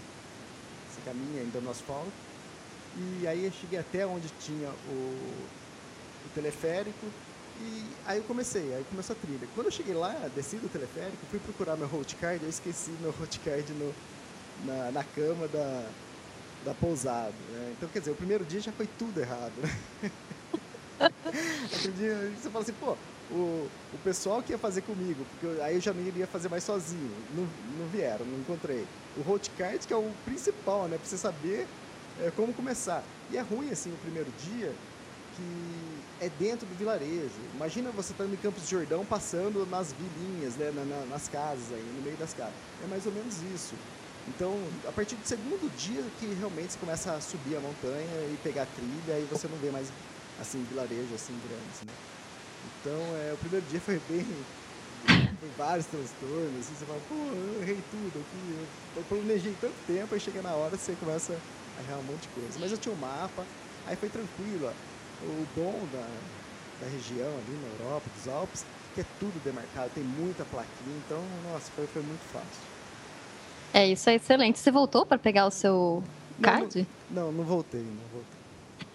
Esse 0.90 1.00
caminho 1.05 1.40
ainda 1.40 1.61
no 1.61 1.71
asfalto. 1.71 2.12
E 2.97 3.26
aí 3.26 3.45
eu 3.45 3.52
cheguei 3.52 3.78
até 3.78 4.07
onde 4.07 4.28
tinha 4.40 4.69
o, 4.69 4.93
o 6.26 6.28
teleférico. 6.35 7.07
E 7.61 7.87
aí 8.07 8.19
eu 8.19 8.25
comecei, 8.25 8.75
aí 8.75 8.85
começou 8.90 9.16
a 9.16 9.19
trilha. 9.19 9.49
Quando 9.55 9.66
eu 9.66 9.73
cheguei 9.73 9.95
lá, 9.95 10.12
desci 10.35 10.57
do 10.57 10.69
teleférico, 10.69 11.25
fui 11.31 11.38
procurar 11.38 11.76
meu 11.76 11.88
road 11.88 12.14
card, 12.16 12.43
eu 12.43 12.50
esqueci 12.50 12.90
meu 13.00 13.11
road 13.19 13.38
card 13.40 13.73
no, 13.73 13.95
na, 14.64 14.93
na 14.93 15.05
cama 15.05 15.49
da, 15.49 15.88
da 16.64 16.75
pousada. 16.75 17.33
Né? 17.50 17.73
Então, 17.76 17.88
quer 17.88 18.00
dizer, 18.00 18.11
o 18.11 18.16
primeiro 18.16 18.45
dia 18.45 18.61
já 18.61 18.73
foi 18.73 18.87
tudo 18.87 19.19
errado. 19.19 19.55
Né? 19.57 20.11
Dia 21.97 22.33
você 22.35 22.49
fala 22.49 22.62
assim, 22.62 22.73
pô, 22.73 22.97
o, 23.30 23.68
o 23.92 23.99
pessoal 24.04 24.42
que 24.42 24.52
ia 24.52 24.59
fazer 24.59 24.83
comigo, 24.83 25.25
porque 25.30 25.61
aí 25.61 25.75
eu 25.75 25.80
já 25.80 25.92
não 25.92 26.02
iria 26.02 26.26
fazer 26.26 26.49
mais 26.49 26.64
sozinho. 26.64 27.11
Não, 27.35 27.47
não 27.78 27.88
vieram, 27.88 28.25
não 28.25 28.38
encontrei. 28.38 28.87
O 29.16 29.23
road 29.23 29.50
que 29.50 29.92
é 29.92 29.97
o 29.97 30.11
principal, 30.25 30.87
né? 30.88 30.97
Pra 30.99 31.06
você 31.06 31.16
saber 31.16 31.66
é, 32.21 32.30
como 32.37 32.52
começar. 32.52 33.02
E 33.30 33.37
é 33.37 33.40
ruim, 33.40 33.71
assim, 33.71 33.92
o 33.92 33.97
primeiro 33.99 34.30
dia, 34.45 34.73
que 35.37 36.25
é 36.25 36.28
dentro 36.38 36.66
do 36.66 36.75
vilarejo. 36.76 37.35
Imagina 37.54 37.90
você 37.90 38.12
estando 38.12 38.33
em 38.33 38.37
Campos 38.37 38.62
de 38.64 38.71
Jordão 38.71 39.04
passando 39.04 39.66
nas 39.66 39.92
vilinhas, 39.92 40.56
né? 40.56 40.71
Na, 40.75 40.85
na, 40.85 41.06
nas 41.06 41.28
casas 41.28 41.73
aí, 41.73 41.92
no 41.97 42.02
meio 42.02 42.16
das 42.16 42.33
casas. 42.33 42.54
É 42.85 42.87
mais 42.87 43.06
ou 43.06 43.12
menos 43.12 43.42
isso. 43.42 43.75
Então, 44.28 44.52
a 44.88 44.92
partir 44.92 45.14
do 45.14 45.26
segundo 45.26 45.71
dia 45.76 46.02
que 46.18 46.26
realmente 46.35 46.73
você 46.73 46.78
começa 46.78 47.12
a 47.12 47.21
subir 47.21 47.56
a 47.56 47.61
montanha 47.61 48.28
e 48.33 48.38
pegar 48.42 48.66
trilha, 48.66 49.21
e 49.21 49.26
você 49.30 49.47
não 49.47 49.56
vê 49.59 49.71
mais, 49.71 49.92
assim, 50.40 50.64
vilarejo, 50.64 51.14
assim, 51.14 51.38
grandes, 51.38 51.83
né? 51.83 51.92
Então, 52.81 52.99
é, 53.17 53.33
o 53.33 53.37
primeiro 53.39 53.65
dia 53.67 53.81
foi 53.81 54.01
bem. 54.09 54.27
Foi 55.39 55.51
vários 55.57 55.87
transtornos, 55.87 56.61
assim, 56.61 56.75
você 56.75 56.85
fala, 56.85 57.01
pô, 57.09 57.15
eu 57.15 57.63
errei 57.63 57.79
tudo 57.91 58.19
aqui. 58.19 58.67
Eu 58.97 59.03
planejei 59.05 59.55
tanto 59.61 59.75
tempo, 59.87 60.15
aí 60.15 60.21
chega 60.21 60.43
na 60.43 60.53
hora 60.53 60.77
você 60.77 60.95
começa 60.99 61.33
a 61.79 61.83
errar 61.83 61.99
um 61.99 62.03
monte 62.05 62.23
de 62.23 62.29
coisa. 62.29 62.59
Mas 62.59 62.73
eu 62.73 62.79
tinha 62.79 62.95
um 62.95 62.99
mapa, 62.99 63.45
aí 63.87 63.97
foi 63.97 64.09
tranquilo. 64.09 64.67
Ó. 64.67 65.25
O 65.25 65.47
bom 65.55 65.87
da, 65.93 66.07
da 66.81 66.91
região 66.91 67.29
ali 67.29 67.59
na 67.63 67.85
Europa, 67.85 68.07
dos 68.17 68.29
Alpes, 68.29 68.65
que 68.95 69.03
é 69.03 69.05
tudo 69.21 69.43
demarcado, 69.45 69.91
tem 69.95 70.03
muita 70.03 70.45
plaquinha, 70.45 70.97
então, 71.05 71.23
nossa, 71.51 71.71
foi, 71.73 71.87
foi 71.87 72.03
muito 72.03 72.23
fácil. 72.33 72.77
É, 73.75 73.87
isso 73.87 74.09
é 74.09 74.15
excelente. 74.15 74.59
Você 74.59 74.71
voltou 74.71 75.05
para 75.05 75.19
pegar 75.19 75.47
o 75.47 75.51
seu 75.51 76.03
card? 76.41 76.87
Não, 77.11 77.25
não, 77.25 77.33
não, 77.33 77.45
voltei, 77.45 77.83
não 77.83 78.09
voltei. 78.11 78.39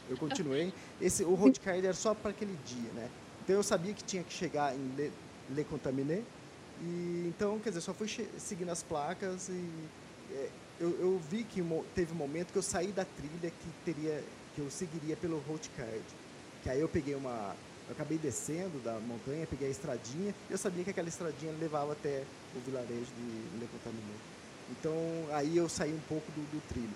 Eu 0.10 0.18
continuei. 0.18 0.74
Esse, 1.00 1.24
o 1.24 1.36
road 1.36 1.60
card 1.60 1.86
era 1.86 1.94
só 1.94 2.16
para 2.16 2.32
aquele 2.32 2.58
dia, 2.66 2.90
né? 2.96 3.08
Então 3.52 3.60
eu 3.60 3.64
sabia 3.64 3.94
que 3.94 4.02
tinha 4.02 4.24
que 4.24 4.32
chegar 4.32 4.74
em 4.74 4.96
Le, 4.96 5.12
Le 5.50 5.66
Contaminé. 5.66 6.24
E, 6.82 7.26
então, 7.28 7.60
quer 7.60 7.72
dizer, 7.72 7.82
só 7.82 7.94
fui 7.94 8.08
seguindo 8.38 8.70
as 8.70 8.82
placas 8.82 9.50
e 9.50 9.70
é, 10.32 10.50
eu, 10.80 10.90
eu, 11.02 11.22
vi 11.30 11.44
que 11.44 11.62
teve 11.94 12.14
um 12.14 12.16
momento 12.16 12.54
que 12.54 12.58
eu 12.58 12.62
saí 12.62 12.94
da 12.94 13.04
trilha 13.04 13.52
que 13.52 13.70
teria 13.84 14.24
que 14.56 14.62
eu 14.62 14.72
seguiria 14.72 15.18
pelo 15.18 15.38
road 15.40 15.70
card. 15.76 16.02
Que 16.64 16.70
aí 16.70 16.80
eu 16.80 16.88
peguei 16.88 17.14
uma 17.14 17.54
eu 17.90 17.92
acabei 17.92 18.18
descendo 18.18 18.82
da 18.86 18.98
montanha, 19.02 19.46
peguei 19.46 19.68
a 19.68 19.72
estradinha, 19.72 20.34
eu 20.50 20.58
sabia 20.58 20.86
que 20.86 20.92
aquela 20.92 21.10
estradinha 21.10 21.52
levava 21.60 21.92
até 21.92 22.24
o 22.56 22.60
vilarejo 22.62 23.12
de 23.18 23.60
Le 23.60 23.68
Contaminé. 23.68 24.16
Então, 24.70 24.94
aí 25.34 25.58
eu 25.58 25.68
saí 25.68 25.94
um 25.94 26.00
pouco 26.08 26.32
do, 26.32 26.42
do 26.52 26.68
trilho. 26.70 26.96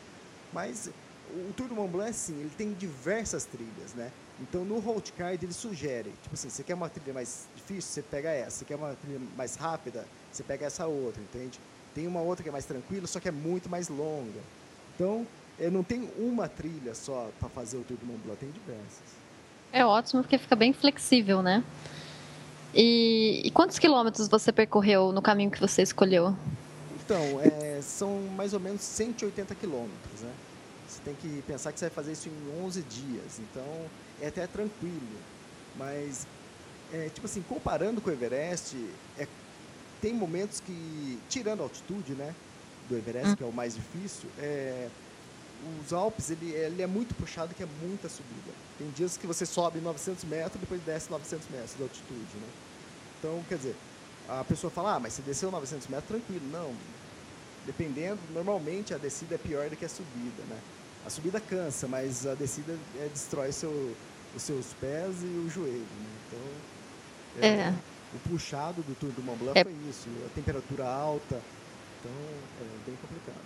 Mas 0.53 0.89
o 1.33 1.51
Tour 1.51 1.67
do 1.67 1.75
Mont 1.75 1.91
Blanc, 1.91 2.13
sim, 2.13 2.39
ele 2.39 2.51
tem 2.57 2.71
diversas 2.71 3.43
trilhas, 3.43 3.93
né? 3.93 4.09
Então, 4.41 4.65
no 4.65 4.79
road 4.79 5.11
card, 5.13 5.45
ele 5.45 5.53
sugere, 5.53 6.11
tipo 6.21 6.33
assim, 6.33 6.49
você 6.49 6.61
quer 6.61 6.73
uma 6.73 6.89
trilha 6.89 7.13
mais 7.13 7.47
difícil, 7.55 7.81
você 7.93 8.01
pega 8.01 8.29
essa. 8.29 8.57
Você 8.57 8.65
quer 8.65 8.75
uma 8.75 8.93
trilha 8.95 9.19
mais 9.37 9.55
rápida, 9.55 10.05
você 10.31 10.43
pega 10.43 10.65
essa 10.65 10.85
outra, 10.85 11.21
entende? 11.21 11.59
Tem 11.93 12.05
uma 12.05 12.21
outra 12.21 12.43
que 12.43 12.49
é 12.49 12.51
mais 12.51 12.65
tranquila, 12.65 13.07
só 13.07 13.19
que 13.19 13.29
é 13.29 13.31
muito 13.31 13.69
mais 13.69 13.87
longa. 13.87 14.41
Então, 14.93 15.25
eu 15.57 15.71
não 15.71 15.83
tem 15.83 16.09
uma 16.17 16.49
trilha 16.49 16.93
só 16.93 17.29
para 17.39 17.47
fazer 17.47 17.77
o 17.77 17.83
Tour 17.83 17.97
do 17.97 18.05
Mont 18.05 18.19
Blanc, 18.25 18.37
tem 18.37 18.51
diversas. 18.51 19.15
É 19.71 19.85
ótimo, 19.85 20.21
porque 20.21 20.37
fica 20.37 20.55
bem 20.55 20.73
flexível, 20.73 21.41
né? 21.41 21.63
E, 22.73 23.41
e 23.45 23.51
quantos 23.51 23.79
quilômetros 23.79 24.27
você 24.27 24.51
percorreu 24.51 25.13
no 25.13 25.21
caminho 25.21 25.49
que 25.49 25.61
você 25.61 25.81
escolheu? 25.81 26.35
Então, 27.05 27.39
é, 27.41 27.79
são 27.81 28.21
mais 28.35 28.53
ou 28.53 28.59
menos 28.59 28.81
180 28.81 29.55
quilômetros, 29.55 30.21
né? 30.21 30.33
Você 30.95 31.01
tem 31.03 31.15
que 31.15 31.43
pensar 31.45 31.71
que 31.71 31.79
você 31.79 31.85
vai 31.85 31.95
fazer 31.95 32.13
isso 32.13 32.29
em 32.29 32.63
11 32.63 32.81
dias. 32.83 33.39
Então, 33.39 33.85
é 34.21 34.27
até 34.27 34.47
tranquilo. 34.47 35.19
Mas, 35.77 36.25
é, 36.93 37.09
tipo 37.09 37.25
assim, 37.25 37.41
comparando 37.41 37.99
com 37.99 38.09
o 38.09 38.13
Everest, 38.13 38.75
é, 39.17 39.27
tem 40.01 40.13
momentos 40.13 40.59
que, 40.59 41.19
tirando 41.29 41.59
a 41.61 41.63
altitude, 41.63 42.13
né, 42.13 42.33
do 42.87 42.97
Everest, 42.97 43.31
hum. 43.31 43.35
que 43.35 43.43
é 43.43 43.47
o 43.47 43.51
mais 43.51 43.75
difícil, 43.75 44.29
é, 44.39 44.87
os 45.83 45.91
Alpes, 45.91 46.29
ele, 46.29 46.51
ele 46.51 46.81
é 46.81 46.87
muito 46.87 47.13
puxado, 47.15 47.53
que 47.53 47.63
é 47.63 47.67
muita 47.81 48.07
subida. 48.07 48.51
Tem 48.77 48.89
dias 48.91 49.17
que 49.17 49.27
você 49.27 49.45
sobe 49.45 49.79
900 49.79 50.23
metros, 50.25 50.59
depois 50.59 50.81
desce 50.81 51.09
900 51.09 51.49
metros 51.49 51.75
de 51.75 51.83
altitude, 51.83 52.37
né? 52.37 52.47
Então, 53.19 53.43
quer 53.49 53.57
dizer, 53.57 53.75
a 54.29 54.43
pessoa 54.43 54.69
fala, 54.71 54.95
ah, 54.95 54.99
mas 54.99 55.13
você 55.13 55.21
desceu 55.21 55.51
900 55.51 55.87
metros, 55.87 56.07
tranquilo. 56.07 56.45
Não, 56.51 56.73
dependendo, 57.65 58.19
normalmente 58.33 58.93
a 58.93 58.97
descida 58.97 59.35
é 59.35 59.37
pior 59.37 59.69
do 59.69 59.75
que 59.75 59.85
a 59.85 59.89
subida, 59.89 60.43
né? 60.47 60.59
A 61.05 61.09
subida 61.09 61.39
cansa, 61.39 61.87
mas 61.87 62.25
a 62.25 62.33
descida 62.33 62.75
é, 62.99 63.07
destrói 63.07 63.51
seu, 63.51 63.95
os 64.35 64.41
seus 64.41 64.73
pés 64.81 65.21
e 65.21 65.25
o 65.25 65.49
joelho. 65.49 65.77
Né? 65.77 66.09
Então, 66.27 67.43
é, 67.43 67.47
é. 67.47 67.73
o 68.13 68.29
puxado 68.29 68.81
do 68.81 68.95
Tour 68.95 69.11
do 69.11 69.21
Mont 69.21 69.37
Blanc 69.37 69.59
é. 69.59 69.63
foi 69.63 69.73
isso. 69.87 70.09
A 70.25 70.29
temperatura 70.33 70.85
alta. 70.85 71.39
Então, 71.99 72.11
é 72.59 72.85
bem 72.85 72.95
complicado. 73.01 73.43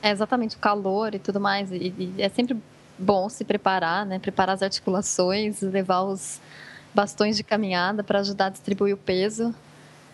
É 0.00 0.10
exatamente 0.10 0.56
o 0.56 0.58
calor 0.60 1.14
e 1.14 1.18
tudo 1.18 1.40
mais. 1.40 1.72
E, 1.72 1.92
e 1.98 2.14
é 2.22 2.28
sempre 2.28 2.56
bom 2.96 3.28
se 3.28 3.44
preparar, 3.44 4.06
né? 4.06 4.20
Preparar 4.20 4.54
as 4.54 4.62
articulações, 4.62 5.60
levar 5.62 6.02
os 6.02 6.40
bastões 6.94 7.36
de 7.36 7.42
caminhada 7.42 8.04
para 8.04 8.20
ajudar 8.20 8.46
a 8.46 8.50
distribuir 8.50 8.94
o 8.94 8.96
peso. 8.96 9.54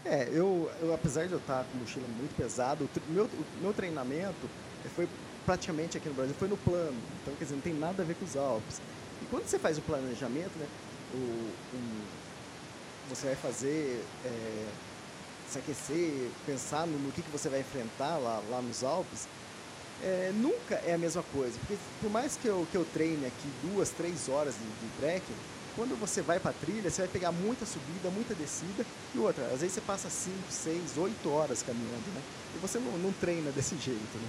É, 0.04 0.28
eu, 0.32 0.70
eu 0.80 0.94
apesar 0.94 1.26
de 1.26 1.32
eu 1.32 1.38
estar 1.38 1.64
com 1.64 1.78
mochila 1.78 2.06
muito 2.18 2.34
pesada, 2.36 2.84
o 2.84 3.12
meu, 3.12 3.24
o 3.24 3.62
meu 3.62 3.72
treinamento 3.72 4.48
foi 4.94 5.08
praticamente 5.44 5.96
aqui 5.96 6.08
no 6.08 6.14
Brasil 6.14 6.34
foi 6.38 6.48
no 6.48 6.56
plano. 6.56 6.96
Então, 7.22 7.34
quer 7.36 7.44
dizer, 7.44 7.54
não 7.54 7.62
tem 7.62 7.74
nada 7.74 8.02
a 8.02 8.06
ver 8.06 8.14
com 8.14 8.24
os 8.24 8.36
Alpes. 8.36 8.80
E 9.22 9.26
quando 9.26 9.46
você 9.46 9.58
faz 9.58 9.78
o 9.78 9.82
planejamento, 9.82 10.56
né, 10.58 10.66
o, 11.14 11.50
você 13.08 13.26
vai 13.26 13.36
fazer, 13.36 14.04
é, 14.24 14.66
se 15.48 15.58
aquecer, 15.58 16.30
pensar 16.46 16.86
no, 16.86 16.98
no, 16.98 17.12
que, 17.12 17.22
que 17.22 17.30
você 17.30 17.48
vai 17.48 17.60
enfrentar 17.60 18.16
lá, 18.18 18.42
lá 18.50 18.62
nos 18.62 18.82
Alpes, 18.82 19.28
é, 20.02 20.32
nunca 20.34 20.76
é 20.86 20.94
a 20.94 20.98
mesma 20.98 21.22
coisa. 21.32 21.58
Porque 21.60 21.76
por 22.00 22.10
mais 22.10 22.36
que 22.36 22.46
eu, 22.46 22.66
que 22.70 22.76
eu 22.76 22.84
treine 22.92 23.26
aqui 23.26 23.48
duas, 23.62 23.90
três 23.90 24.28
horas 24.28 24.54
de, 24.54 24.86
de 24.86 24.92
trekking, 24.98 25.34
quando 25.76 25.98
você 25.98 26.22
vai 26.22 26.38
para 26.38 26.52
trilha, 26.52 26.88
você 26.88 27.02
vai 27.02 27.10
pegar 27.10 27.32
muita 27.32 27.66
subida, 27.66 28.08
muita 28.10 28.34
descida 28.34 28.86
e 29.14 29.18
outra. 29.18 29.44
Às 29.46 29.60
vezes 29.60 29.72
você 29.72 29.80
passa 29.80 30.08
5, 30.08 30.36
6, 30.48 30.98
8 30.98 31.30
horas 31.30 31.62
caminhando, 31.62 32.14
né? 32.14 32.22
E 32.54 32.58
você 32.58 32.78
não, 32.78 32.96
não 32.98 33.12
treina 33.12 33.50
desse 33.50 33.76
jeito, 33.82 34.18
né? 34.18 34.28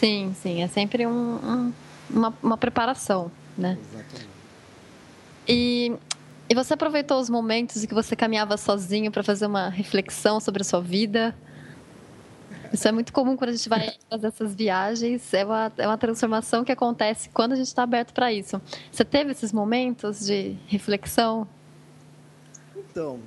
Sim, 0.00 0.34
sim. 0.40 0.62
É 0.62 0.68
sempre 0.68 1.06
um, 1.06 1.10
um, 1.12 1.72
uma, 2.08 2.34
uma 2.42 2.56
preparação, 2.56 3.30
né? 3.56 3.78
Exatamente. 3.78 4.30
E, 5.46 5.92
e 6.48 6.54
você 6.54 6.72
aproveitou 6.72 7.20
os 7.20 7.28
momentos 7.28 7.84
em 7.84 7.86
que 7.86 7.92
você 7.92 8.16
caminhava 8.16 8.56
sozinho 8.56 9.12
para 9.12 9.22
fazer 9.22 9.44
uma 9.44 9.68
reflexão 9.68 10.40
sobre 10.40 10.62
a 10.62 10.64
sua 10.64 10.80
vida? 10.80 11.36
Isso 12.72 12.88
é 12.88 12.92
muito 12.92 13.12
comum 13.12 13.36
quando 13.36 13.50
a 13.50 13.52
gente 13.52 13.68
vai 13.68 13.92
fazer 14.08 14.28
essas 14.28 14.54
viagens. 14.54 15.34
É 15.34 15.44
uma, 15.44 15.70
é 15.76 15.86
uma 15.86 15.98
transformação 15.98 16.64
que 16.64 16.72
acontece 16.72 17.28
quando 17.28 17.52
a 17.52 17.56
gente 17.56 17.66
está 17.66 17.82
aberto 17.82 18.14
para 18.14 18.32
isso. 18.32 18.58
Você 18.90 19.04
teve 19.04 19.32
esses 19.32 19.52
momentos 19.52 20.24
de 20.24 20.56
reflexão? 20.66 21.46
Então, 22.74 23.20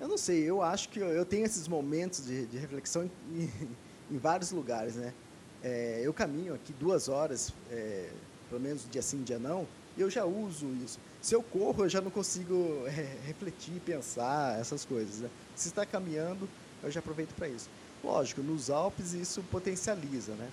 Eu 0.00 0.08
não 0.08 0.16
sei, 0.16 0.42
eu 0.48 0.62
acho 0.62 0.88
que 0.88 1.00
eu 1.00 1.24
tenho 1.26 1.44
esses 1.44 1.68
momentos 1.68 2.24
de, 2.24 2.46
de 2.46 2.56
reflexão 2.56 3.04
em, 3.04 3.50
em, 4.10 4.16
vários 4.16 4.52
lugares, 4.52 4.96
né? 4.96 5.12
É, 5.62 6.00
eu 6.02 6.12
caminho 6.12 6.54
aqui 6.54 6.72
duas 6.72 7.08
horas, 7.08 7.52
é, 7.70 8.10
pelo 8.48 8.60
menos 8.60 8.86
dia 8.90 9.02
sim, 9.02 9.22
dia 9.22 9.38
não, 9.38 9.66
e 9.96 10.00
eu 10.00 10.10
já 10.10 10.24
uso 10.24 10.66
isso. 10.84 10.98
Se 11.20 11.34
eu 11.34 11.42
corro, 11.42 11.84
eu 11.84 11.88
já 11.88 12.00
não 12.00 12.10
consigo 12.10 12.84
é, 12.86 13.18
refletir, 13.26 13.80
pensar, 13.84 14.60
essas 14.60 14.84
coisas. 14.84 15.20
Né? 15.20 15.30
Se 15.54 15.68
está 15.68 15.84
caminhando, 15.84 16.48
eu 16.82 16.90
já 16.90 17.00
aproveito 17.00 17.34
para 17.34 17.48
isso. 17.48 17.68
Lógico, 18.04 18.42
nos 18.42 18.70
Alpes 18.70 19.14
isso 19.14 19.42
potencializa, 19.50 20.32
né? 20.34 20.48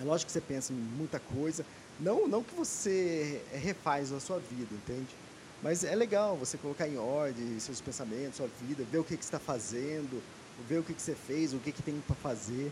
É 0.00 0.04
lógico 0.04 0.26
que 0.26 0.32
você 0.32 0.40
pensa 0.40 0.72
em 0.72 0.76
muita 0.76 1.18
coisa, 1.18 1.66
não, 1.98 2.28
não 2.28 2.44
que 2.44 2.54
você 2.54 3.42
refaz 3.52 4.12
a 4.12 4.20
sua 4.20 4.38
vida, 4.38 4.72
entende? 4.72 5.08
Mas 5.62 5.82
é 5.82 5.94
legal 5.94 6.36
você 6.36 6.56
colocar 6.56 6.86
em 6.86 6.96
ordem 6.96 7.58
seus 7.58 7.80
pensamentos, 7.80 8.36
sua 8.36 8.48
vida, 8.62 8.84
ver 8.84 8.98
o 8.98 9.04
que, 9.04 9.16
que 9.16 9.24
você 9.24 9.28
está 9.28 9.40
fazendo, 9.40 10.22
ver 10.68 10.78
o 10.78 10.82
que, 10.84 10.94
que 10.94 11.02
você 11.02 11.14
fez, 11.14 11.52
o 11.52 11.58
que, 11.58 11.72
que 11.72 11.82
tem 11.82 12.00
para 12.06 12.14
fazer. 12.16 12.70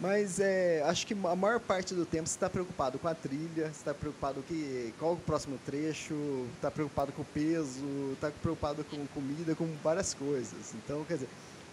Mas 0.00 0.38
é, 0.38 0.80
acho 0.86 1.04
que 1.06 1.12
a 1.12 1.34
maior 1.34 1.58
parte 1.58 1.92
do 1.92 2.06
tempo 2.06 2.28
você 2.28 2.36
está 2.36 2.48
preocupado 2.48 2.98
com 3.00 3.08
a 3.08 3.14
trilha, 3.14 3.64
você 3.64 3.80
está 3.80 3.92
preocupado 3.92 4.44
com 4.46 4.92
qual 4.96 5.14
o 5.14 5.16
próximo 5.16 5.58
trecho, 5.66 6.46
está 6.54 6.70
preocupado 6.70 7.10
com 7.12 7.22
o 7.22 7.24
peso, 7.24 7.84
está 8.12 8.30
preocupado 8.30 8.84
com 8.84 9.04
comida, 9.08 9.56
com 9.56 9.66
várias 9.82 10.14
coisas. 10.14 10.72
Então, 10.74 11.04
quer 11.04 11.14
dizer, 11.14 11.28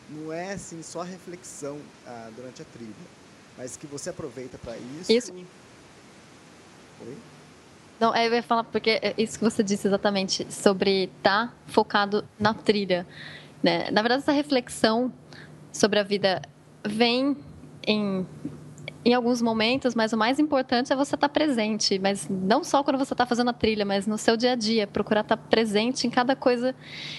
não 0.09 0.33
é 0.33 0.53
assim 0.53 0.81
só 0.81 1.03
reflexão 1.03 1.79
ah, 2.07 2.31
durante 2.35 2.63
a 2.63 2.65
trilha, 2.65 2.93
mas 3.55 3.77
que 3.77 3.85
você 3.85 4.09
aproveita 4.09 4.57
para 4.57 4.75
isso. 4.77 5.11
Isso. 5.11 5.31
Oi? 5.31 7.17
Não, 7.99 8.13
é, 8.13 8.27
eu 8.27 8.33
ia 8.33 8.43
falar 8.43 8.63
porque 8.63 8.99
é 9.01 9.13
isso 9.17 9.37
que 9.37 9.43
você 9.43 9.63
disse 9.63 9.87
exatamente 9.87 10.51
sobre 10.51 11.05
estar 11.17 11.47
tá 11.47 11.53
focado 11.67 12.27
na 12.39 12.53
trilha. 12.55 13.07
Né? 13.61 13.89
Na 13.91 14.01
verdade, 14.01 14.23
essa 14.23 14.31
reflexão 14.31 15.13
sobre 15.71 15.99
a 15.99 16.03
vida 16.03 16.41
vem 16.83 17.37
em, 17.85 18.25
em 19.03 19.13
alguns 19.13 19.41
momentos, 19.41 19.93
mas 19.93 20.13
o 20.13 20.17
mais 20.17 20.39
importante 20.39 20.91
é 20.91 20.95
você 20.95 21.15
estar 21.15 21.27
tá 21.27 21.33
presente. 21.33 21.99
Mas 21.99 22.27
não 22.29 22.63
só 22.63 22.83
quando 22.83 22.97
você 22.97 23.13
está 23.13 23.25
fazendo 23.25 23.49
a 23.49 23.53
trilha, 23.53 23.85
mas 23.85 24.07
no 24.07 24.17
seu 24.17 24.35
dia 24.35 24.53
a 24.53 24.55
dia. 24.55 24.87
Procurar 24.87 25.21
estar 25.21 25.37
tá 25.37 25.43
presente 25.49 26.07
em 26.07 26.09
cada 26.09 26.35
coisa 26.35 26.75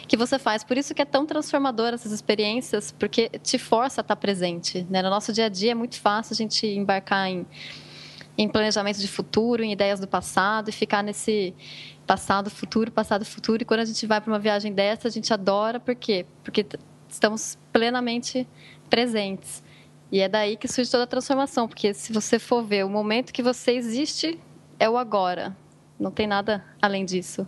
que 0.06 0.16
você 0.16 0.38
faz. 0.38 0.64
Por 0.64 0.76
isso 0.76 0.94
que 0.94 1.02
é 1.02 1.04
tão 1.04 1.24
transformador 1.26 1.94
essas 1.94 2.12
experiências, 2.12 2.90
porque 2.92 3.28
te 3.42 3.58
força 3.58 4.00
a 4.00 4.02
estar 4.02 4.16
presente. 4.16 4.86
Né? 4.90 5.02
No 5.02 5.10
nosso 5.10 5.32
dia 5.32 5.46
a 5.46 5.48
dia 5.48 5.72
é 5.72 5.74
muito 5.74 6.00
fácil 6.00 6.34
a 6.34 6.36
gente 6.36 6.66
embarcar 6.66 7.28
em 7.28 7.46
em 8.38 8.48
planejamento 8.48 8.98
de 8.98 9.08
futuro, 9.08 9.62
em 9.62 9.72
ideias 9.72 9.98
do 9.98 10.06
passado 10.06 10.68
e 10.68 10.72
ficar 10.72 11.02
nesse 11.02 11.54
passado, 12.06 12.50
futuro, 12.50 12.90
passado, 12.90 13.24
futuro. 13.24 13.62
E 13.62 13.64
quando 13.64 13.80
a 13.80 13.84
gente 13.84 14.06
vai 14.06 14.20
para 14.20 14.30
uma 14.30 14.38
viagem 14.38 14.72
dessa, 14.72 15.08
a 15.08 15.10
gente 15.10 15.32
adora, 15.32 15.80
por 15.80 15.94
quê? 15.94 16.26
Porque 16.44 16.66
estamos 17.08 17.58
plenamente 17.72 18.46
presentes. 18.90 19.62
E 20.10 20.20
é 20.20 20.28
daí 20.28 20.56
que 20.56 20.68
surge 20.68 20.90
toda 20.90 21.04
a 21.04 21.06
transformação, 21.06 21.66
porque 21.66 21.92
se 21.92 22.12
você 22.12 22.38
for 22.38 22.62
ver, 22.62 22.84
o 22.84 22.88
momento 22.88 23.32
que 23.32 23.42
você 23.42 23.72
existe 23.72 24.40
é 24.78 24.88
o 24.88 24.96
agora. 24.96 25.56
Não 25.98 26.10
tem 26.10 26.26
nada 26.26 26.64
além 26.80 27.04
disso. 27.04 27.46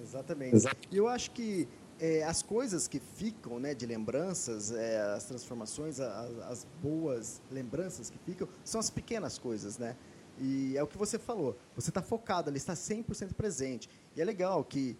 Exatamente. 0.00 0.66
E 0.90 0.96
eu 0.96 1.08
acho 1.08 1.30
que 1.32 1.68
é, 1.98 2.22
as 2.24 2.42
coisas 2.42 2.86
que 2.86 2.98
ficam 2.98 3.58
né, 3.58 3.74
de 3.74 3.84
lembranças, 3.84 4.70
é, 4.72 5.00
as 5.12 5.24
transformações, 5.24 6.00
as, 6.00 6.38
as, 6.40 6.66
boas 6.82 7.42
lembranças 7.50 8.10
que 8.10 8.18
ficam, 8.18 8.48
são 8.64 8.80
as 8.80 8.90
pequenas 8.90 9.38
coisas, 9.38 9.78
né? 9.78 9.96
E 10.38 10.76
é 10.76 10.82
o 10.82 10.86
que 10.86 10.96
você 10.96 11.18
falou, 11.18 11.58
você 11.74 11.90
está 11.90 12.00
focado 12.00 12.48
ali, 12.48 12.56
está 12.56 12.72
100% 12.72 13.34
presente. 13.34 13.90
E 14.16 14.20
é 14.20 14.24
legal 14.24 14.64
que, 14.64 14.96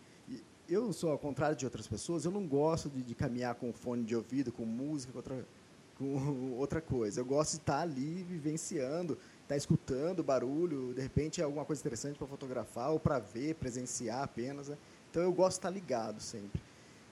eu 0.69 0.93
sou 0.93 1.11
ao 1.11 1.19
contrário 1.19 1.57
de 1.57 1.65
outras 1.65 1.89
pessoas, 1.89 2.25
eu 2.25 2.31
não 2.31 2.47
gosto 2.47 2.89
de, 2.89 3.03
de 3.03 3.15
caminhar 3.15 3.57
com 3.57 3.73
fone 3.73 4.05
de 4.05 4.15
ouvido, 4.15 4.53
com 4.53 4.65
música, 4.65 5.13
com 5.13 5.19
outra, 5.19 5.47
com 6.01 6.55
outra 6.59 6.81
coisa. 6.81 7.21
Eu 7.21 7.25
gosto 7.27 7.53
de 7.53 7.59
estar 7.59 7.81
ali 7.81 8.25
vivenciando, 8.25 9.19
estar 9.43 9.57
escutando 9.57 10.25
barulho, 10.25 10.95
de 10.95 11.03
repente 11.03 11.43
é 11.43 11.45
alguma 11.45 11.65
coisa 11.65 11.81
interessante 11.83 12.17
para 12.17 12.27
fotografar 12.27 12.91
ou 12.91 12.99
para 12.99 13.19
ver, 13.19 13.55
presenciar 13.57 14.23
apenas. 14.23 14.69
Né? 14.69 14.79
Então 15.11 15.23
eu 15.23 15.33
gosto 15.33 15.57
de 15.57 15.59
estar 15.59 15.71
ligado 15.71 16.21
sempre. 16.21 16.61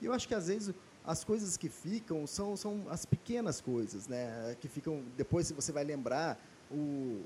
E 0.01 0.05
eu 0.05 0.13
acho 0.13 0.27
que 0.27 0.33
às 0.33 0.47
vezes 0.47 0.73
as 1.05 1.23
coisas 1.23 1.55
que 1.55 1.69
ficam 1.69 2.25
são, 2.25 2.57
são 2.57 2.85
as 2.89 3.05
pequenas 3.05 3.61
coisas, 3.61 4.07
né? 4.07 4.55
Que 4.59 4.67
ficam 4.67 5.03
depois 5.17 5.51
você 5.51 5.71
vai 5.71 5.83
lembrar 5.83 6.39
o, 6.71 7.23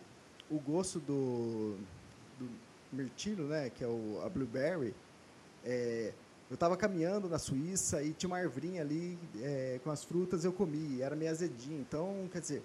o 0.49 0.59
gosto 0.59 0.99
do, 0.99 1.75
do 2.39 2.49
mirtilo, 2.91 3.47
né? 3.47 3.69
Que 3.69 3.83
é 3.83 3.87
o 3.87 4.21
a 4.25 4.29
blueberry. 4.29 4.93
É, 5.65 6.13
eu 6.53 6.55
estava 6.55 6.77
caminhando 6.77 7.27
na 7.27 7.39
Suíça 7.39 8.03
e 8.03 8.13
tinha 8.13 8.27
uma 8.27 8.37
arvrinha 8.37 8.83
ali 8.83 9.17
é, 9.41 9.79
com 9.83 9.89
as 9.89 10.03
frutas 10.03 10.45
eu 10.45 10.53
comi, 10.53 11.01
era 11.01 11.15
meio 11.15 11.31
azedinho. 11.31 11.81
Então, 11.81 12.29
quer 12.31 12.41
dizer, 12.41 12.63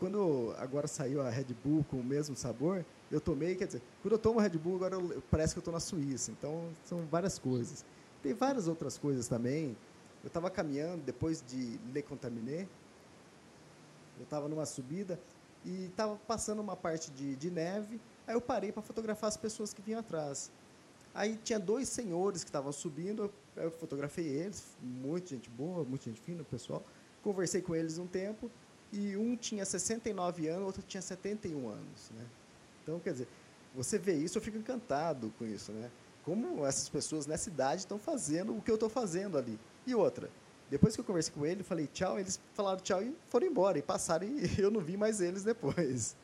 quando 0.00 0.52
agora 0.58 0.88
saiu 0.88 1.22
a 1.22 1.30
Red 1.30 1.54
Bull 1.64 1.84
com 1.88 1.98
o 1.98 2.02
mesmo 2.02 2.34
sabor, 2.34 2.84
eu 3.12 3.20
tomei, 3.20 3.54
quer 3.54 3.68
dizer, 3.68 3.82
quando 4.02 4.14
eu 4.14 4.18
tomo 4.18 4.40
Red 4.40 4.58
Bull 4.58 4.74
agora 4.74 4.96
eu, 4.96 5.22
parece 5.30 5.54
que 5.54 5.58
eu 5.58 5.60
estou 5.60 5.72
na 5.72 5.78
Suíça. 5.78 6.32
Então, 6.32 6.68
são 6.84 7.06
várias 7.06 7.38
coisas. 7.38 7.84
Tem 8.24 8.34
várias 8.34 8.66
outras 8.66 8.98
coisas 8.98 9.28
também. 9.28 9.76
Eu 10.24 10.26
estava 10.26 10.50
caminhando 10.50 11.04
depois 11.04 11.40
de 11.40 11.78
Le 11.94 12.02
Contaminé. 12.02 12.66
Eu 14.18 14.24
estava 14.24 14.48
numa 14.48 14.66
subida 14.66 15.16
e 15.64 15.84
estava 15.84 16.16
passando 16.26 16.60
uma 16.60 16.74
parte 16.74 17.08
de, 17.12 17.36
de 17.36 17.52
neve. 17.52 18.00
Aí 18.26 18.34
eu 18.34 18.40
parei 18.40 18.72
para 18.72 18.82
fotografar 18.82 19.28
as 19.28 19.36
pessoas 19.36 19.72
que 19.72 19.80
vinham 19.80 20.00
atrás. 20.00 20.50
Aí 21.14 21.36
tinha 21.42 21.58
dois 21.58 21.88
senhores 21.88 22.44
que 22.44 22.48
estavam 22.48 22.72
subindo, 22.72 23.32
eu 23.56 23.70
fotografei 23.70 24.26
eles, 24.26 24.76
muita 24.80 25.30
gente 25.30 25.50
boa, 25.50 25.84
muita 25.84 26.04
gente 26.04 26.20
fina, 26.20 26.44
pessoal. 26.44 26.84
Conversei 27.22 27.60
com 27.60 27.74
eles 27.74 27.98
um 27.98 28.06
tempo 28.06 28.50
e 28.92 29.16
um 29.16 29.36
tinha 29.36 29.64
69 29.64 30.48
anos, 30.48 30.66
outro 30.66 30.82
tinha 30.82 31.02
71 31.02 31.68
anos, 31.68 32.10
né? 32.14 32.24
Então, 32.82 33.00
quer 33.00 33.12
dizer, 33.12 33.28
você 33.74 33.98
vê 33.98 34.14
isso, 34.14 34.38
eu 34.38 34.42
fico 34.42 34.56
encantado 34.56 35.32
com 35.38 35.44
isso, 35.44 35.72
né? 35.72 35.90
como 36.28 36.66
essas 36.66 36.90
pessoas 36.90 37.26
nessa 37.26 37.48
idade 37.48 37.80
estão 37.80 37.98
fazendo 37.98 38.54
o 38.54 38.60
que 38.60 38.70
eu 38.70 38.74
estou 38.74 38.90
fazendo 38.90 39.38
ali. 39.38 39.58
E 39.86 39.94
outra, 39.94 40.28
depois 40.70 40.94
que 40.94 41.00
eu 41.00 41.04
conversei 41.04 41.32
com 41.32 41.46
ele, 41.46 41.62
falei 41.62 41.86
tchau, 41.86 42.20
eles 42.20 42.38
falaram 42.52 42.78
tchau 42.80 43.02
e 43.02 43.16
foram 43.30 43.46
embora, 43.46 43.78
e 43.78 43.82
passaram 43.82 44.26
e 44.26 44.46
eu 44.60 44.70
não 44.70 44.82
vi 44.82 44.94
mais 44.94 45.22
eles 45.22 45.42
depois. 45.42 46.14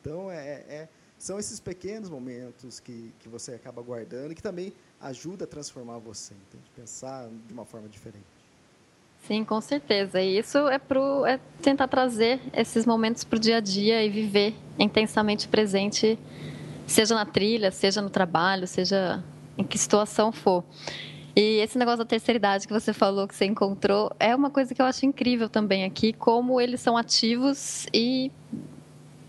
Então, 0.00 0.30
é, 0.30 0.46
é, 0.68 0.88
são 1.22 1.38
esses 1.38 1.60
pequenos 1.60 2.10
momentos 2.10 2.80
que, 2.80 3.14
que 3.20 3.28
você 3.28 3.52
acaba 3.52 3.80
guardando 3.80 4.32
e 4.32 4.34
que 4.34 4.42
também 4.42 4.72
ajuda 5.00 5.44
a 5.44 5.46
transformar 5.46 5.98
você, 5.98 6.34
entende? 6.34 6.68
pensar 6.74 7.28
de 7.46 7.52
uma 7.52 7.64
forma 7.64 7.88
diferente. 7.88 8.24
Sim, 9.24 9.44
com 9.44 9.60
certeza. 9.60 10.20
E 10.20 10.36
isso 10.36 10.58
é, 10.66 10.80
pro, 10.80 11.24
é 11.24 11.38
tentar 11.62 11.86
trazer 11.86 12.40
esses 12.52 12.84
momentos 12.84 13.22
para 13.22 13.36
o 13.36 13.40
dia 13.40 13.58
a 13.58 13.60
dia 13.60 14.04
e 14.04 14.10
viver 14.10 14.52
intensamente 14.76 15.46
presente, 15.46 16.18
seja 16.88 17.14
na 17.14 17.24
trilha, 17.24 17.70
seja 17.70 18.02
no 18.02 18.10
trabalho, 18.10 18.66
seja 18.66 19.22
em 19.56 19.62
que 19.62 19.78
situação 19.78 20.32
for. 20.32 20.64
E 21.36 21.60
esse 21.60 21.78
negócio 21.78 21.98
da 21.98 22.04
terceira 22.04 22.36
idade 22.36 22.66
que 22.66 22.72
você 22.72 22.92
falou 22.92 23.28
que 23.28 23.34
você 23.36 23.44
encontrou 23.44 24.10
é 24.18 24.34
uma 24.34 24.50
coisa 24.50 24.74
que 24.74 24.82
eu 24.82 24.86
acho 24.86 25.06
incrível 25.06 25.48
também 25.48 25.84
aqui, 25.84 26.12
como 26.12 26.60
eles 26.60 26.80
são 26.80 26.96
ativos 26.96 27.86
e, 27.94 28.32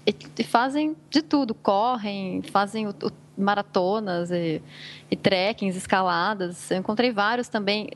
e, 0.06 0.16
e 0.38 0.44
fazem 0.44 0.96
de 1.10 1.22
tudo, 1.22 1.54
correm, 1.54 2.42
fazem 2.42 2.88
o, 2.88 2.92
o, 2.92 3.12
maratonas 3.38 4.32
e, 4.32 4.62
e 5.10 5.16
trekkings, 5.16 5.78
escaladas. 5.78 6.70
Eu 6.70 6.78
encontrei 6.78 7.12
vários 7.12 7.48
também 7.48 7.90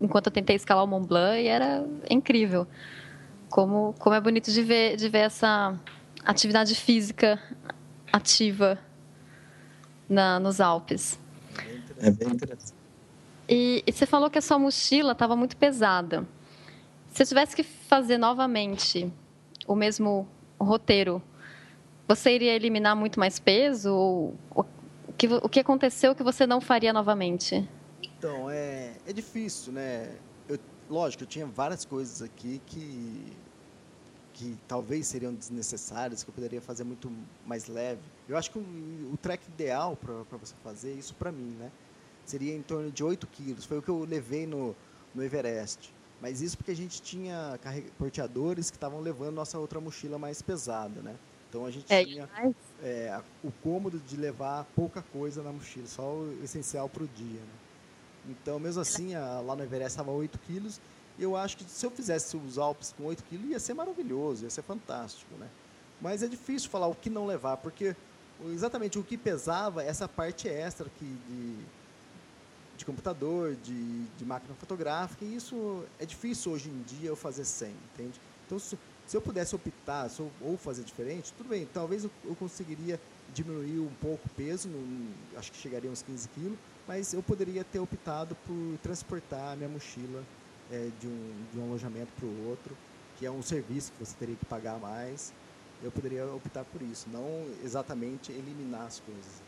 enquanto 0.00 0.26
eu 0.26 0.32
tentei 0.32 0.56
escalar 0.56 0.84
o 0.84 0.86
Mont 0.86 1.06
Blanc 1.06 1.40
e 1.40 1.46
era 1.46 1.86
incrível. 2.08 2.66
Como, 3.48 3.94
como 3.98 4.14
é 4.14 4.20
bonito 4.20 4.50
de 4.50 4.62
ver, 4.62 4.96
de 4.96 5.08
ver 5.08 5.20
essa 5.20 5.78
atividade 6.24 6.74
física 6.74 7.40
ativa 8.12 8.78
na, 10.08 10.38
nos 10.40 10.60
Alpes. 10.60 11.18
É 11.98 12.10
bem 12.10 12.28
interessante. 12.28 12.74
E, 13.48 13.82
e 13.86 13.92
você 13.92 14.06
falou 14.06 14.28
que 14.28 14.38
a 14.38 14.42
sua 14.42 14.58
mochila 14.58 15.12
estava 15.12 15.36
muito 15.36 15.56
pesada. 15.56 16.26
Se 17.12 17.22
eu 17.22 17.26
tivesse 17.26 17.54
que 17.54 17.62
fazer 17.62 18.18
novamente 18.18 19.10
o 19.66 19.74
mesmo 19.74 20.28
roteiro, 20.60 21.22
você 22.06 22.34
iria 22.34 22.54
eliminar 22.54 22.94
muito 22.96 23.18
mais 23.18 23.38
peso? 23.38 23.92
Ou, 23.92 24.34
o, 24.54 24.64
que, 25.16 25.26
o 25.26 25.48
que 25.48 25.60
aconteceu 25.60 26.14
que 26.14 26.22
você 26.22 26.46
não 26.46 26.60
faria 26.60 26.92
novamente? 26.92 27.68
Então, 28.02 28.50
é, 28.50 28.92
é 29.06 29.12
difícil, 29.12 29.72
né? 29.72 30.14
Eu, 30.48 30.58
lógico, 30.88 31.24
eu 31.24 31.26
tinha 31.26 31.46
várias 31.46 31.84
coisas 31.84 32.22
aqui 32.22 32.60
que 32.66 33.32
que 34.36 34.54
talvez 34.68 35.06
seriam 35.06 35.32
desnecessárias, 35.32 36.22
que 36.22 36.28
eu 36.28 36.34
poderia 36.34 36.60
fazer 36.60 36.84
muito 36.84 37.10
mais 37.46 37.68
leve. 37.68 38.02
Eu 38.28 38.36
acho 38.36 38.50
que 38.50 38.58
o, 38.58 38.62
o 39.10 39.16
trek 39.16 39.42
ideal 39.48 39.96
para 39.96 40.36
você 40.36 40.54
fazer 40.62 40.92
isso 40.92 41.14
para 41.14 41.32
mim, 41.32 41.56
né? 41.58 41.72
Seria 42.26 42.54
em 42.54 42.60
torno 42.60 42.90
de 42.90 43.02
8 43.02 43.26
quilos. 43.28 43.64
Foi 43.64 43.78
o 43.78 43.82
que 43.82 43.88
eu 43.88 44.04
levei 44.04 44.46
no, 44.46 44.76
no 45.14 45.24
Everest. 45.24 45.90
Mas 46.20 46.40
isso 46.40 46.56
porque 46.56 46.70
a 46.70 46.76
gente 46.76 47.02
tinha 47.02 47.58
porteadores 47.98 48.70
que 48.70 48.76
estavam 48.76 49.00
levando 49.00 49.34
nossa 49.34 49.58
outra 49.58 49.80
mochila 49.80 50.18
mais 50.18 50.40
pesada, 50.40 51.00
né? 51.02 51.14
Então 51.48 51.66
a 51.66 51.70
gente 51.70 51.92
é, 51.92 52.04
tinha 52.04 52.28
é, 52.82 53.20
o 53.44 53.50
cômodo 53.62 53.98
de 53.98 54.16
levar 54.16 54.64
pouca 54.74 55.02
coisa 55.12 55.42
na 55.42 55.52
mochila, 55.52 55.86
só 55.86 56.02
o 56.02 56.38
essencial 56.42 56.88
para 56.88 57.04
o 57.04 57.08
dia. 57.08 57.40
Né? 57.40 58.30
Então, 58.30 58.58
mesmo 58.58 58.82
assim, 58.82 59.14
a, 59.14 59.40
lá 59.40 59.54
no 59.54 59.62
Everest 59.62 59.92
estava 59.92 60.10
8 60.10 60.38
quilos. 60.40 60.80
Eu 61.18 61.36
acho 61.36 61.56
que 61.56 61.64
se 61.64 61.84
eu 61.86 61.90
fizesse 61.90 62.36
os 62.36 62.58
Alpes 62.58 62.94
com 62.96 63.04
8 63.04 63.24
quilos, 63.24 63.48
ia 63.48 63.58
ser 63.58 63.74
maravilhoso, 63.74 64.44
ia 64.44 64.50
ser 64.50 64.62
fantástico, 64.62 65.34
né? 65.36 65.48
Mas 66.00 66.22
é 66.22 66.26
difícil 66.26 66.68
falar 66.68 66.88
o 66.88 66.94
que 66.94 67.08
não 67.08 67.26
levar, 67.26 67.56
porque 67.56 67.96
exatamente 68.52 68.98
o 68.98 69.02
que 69.02 69.16
pesava 69.16 69.82
essa 69.82 70.06
parte 70.06 70.46
extra 70.46 70.86
aqui 70.86 71.16
de, 71.26 71.56
de 72.76 72.84
computador, 72.84 73.56
de, 73.56 74.04
de 74.04 74.24
máquina 74.24 74.54
fotográfica, 74.54 75.24
e 75.24 75.36
isso 75.36 75.84
é 75.98 76.04
difícil 76.04 76.52
hoje 76.52 76.68
em 76.68 76.82
dia 76.82 77.08
eu 77.08 77.16
fazer 77.16 77.44
sem, 77.44 77.74
entende? 77.94 78.20
Então, 78.46 78.58
se, 78.58 78.78
se 79.06 79.16
eu 79.16 79.20
pudesse 79.20 79.54
optar 79.54 80.10
eu, 80.18 80.30
ou 80.40 80.56
fazer 80.56 80.82
diferente, 80.84 81.32
tudo 81.36 81.48
bem, 81.48 81.66
talvez 81.72 82.04
eu, 82.04 82.10
eu 82.24 82.34
conseguiria 82.36 83.00
diminuir 83.34 83.80
um 83.80 83.92
pouco 84.00 84.26
o 84.26 84.30
peso, 84.30 84.68
acho 85.36 85.50
que 85.52 85.58
chegaria 85.58 85.90
uns 85.90 86.02
15 86.02 86.28
quilos, 86.28 86.58
mas 86.86 87.12
eu 87.12 87.22
poderia 87.22 87.64
ter 87.64 87.78
optado 87.78 88.36
por 88.46 88.78
transportar 88.82 89.52
a 89.52 89.56
minha 89.56 89.68
mochila 89.68 90.22
é, 90.70 90.88
de, 91.00 91.06
um, 91.06 91.44
de 91.52 91.58
um 91.58 91.64
alojamento 91.64 92.12
para 92.16 92.26
o 92.26 92.48
outro, 92.48 92.76
que 93.18 93.26
é 93.26 93.30
um 93.30 93.42
serviço 93.42 93.92
que 93.92 94.04
você 94.04 94.14
teria 94.18 94.36
que 94.36 94.44
pagar 94.44 94.78
mais. 94.78 95.32
Eu 95.82 95.90
poderia 95.90 96.26
optar 96.26 96.64
por 96.64 96.80
isso, 96.82 97.08
não 97.12 97.46
exatamente 97.64 98.32
eliminar 98.32 98.86
as 98.86 99.00
coisas. 99.00 99.45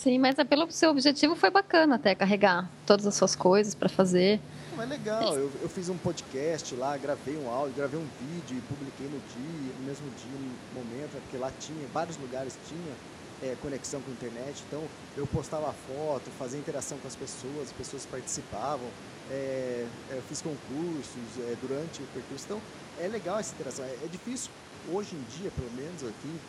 Sim, 0.00 0.18
mas 0.18 0.38
é 0.38 0.44
pelo 0.44 0.70
seu 0.70 0.88
objetivo 0.88 1.36
foi 1.36 1.50
bacana 1.50 1.96
até 1.96 2.14
carregar 2.14 2.70
todas 2.86 3.06
as 3.06 3.14
suas 3.14 3.36
coisas 3.36 3.74
para 3.74 3.86
fazer. 3.86 4.40
Não, 4.74 4.82
é 4.82 4.86
legal, 4.86 5.36
eu, 5.36 5.52
eu, 5.60 5.68
fiz 5.68 5.90
um 5.90 5.98
podcast 5.98 6.74
lá, 6.74 6.96
gravei 6.96 7.36
um 7.36 7.50
áudio, 7.50 7.74
gravei 7.76 8.00
um 8.00 8.08
vídeo 8.18 8.56
e 8.56 8.60
publiquei 8.62 9.06
no 9.08 9.18
dia, 9.18 9.74
no 9.78 9.84
mesmo 9.84 10.08
dia, 10.16 10.38
no 10.40 10.80
momento, 10.80 11.12
né, 11.12 11.20
porque 11.20 11.36
lá 11.36 11.52
tinha, 11.60 11.86
vários 11.92 12.16
lugares 12.16 12.56
tinha 12.66 12.94
é, 13.42 13.54
conexão 13.60 14.00
com 14.00 14.10
a 14.10 14.14
internet, 14.14 14.64
então 14.66 14.82
eu 15.18 15.26
postava 15.26 15.70
foto, 15.86 16.30
fazia 16.38 16.58
interação 16.58 16.96
com 16.96 17.06
as 17.06 17.14
pessoas, 17.14 17.64
as 17.64 17.72
pessoas 17.72 18.06
participavam, 18.06 18.88
é, 19.30 19.84
é 20.10 20.16
eu 20.16 20.22
fiz 20.22 20.40
concursos 20.40 21.38
é, 21.40 21.56
durante 21.60 22.00
o 22.00 22.06
percurso, 22.14 22.46
então 22.46 22.60
é 22.98 23.06
legal 23.06 23.38
essa 23.38 23.52
interação, 23.52 23.84
é, 23.84 23.98
é 24.02 24.08
difícil 24.10 24.50
hoje 24.90 25.14
em 25.14 25.22
dia, 25.36 25.50
pelo 25.50 25.70
menos 25.72 26.02
aqui, 26.04 26.40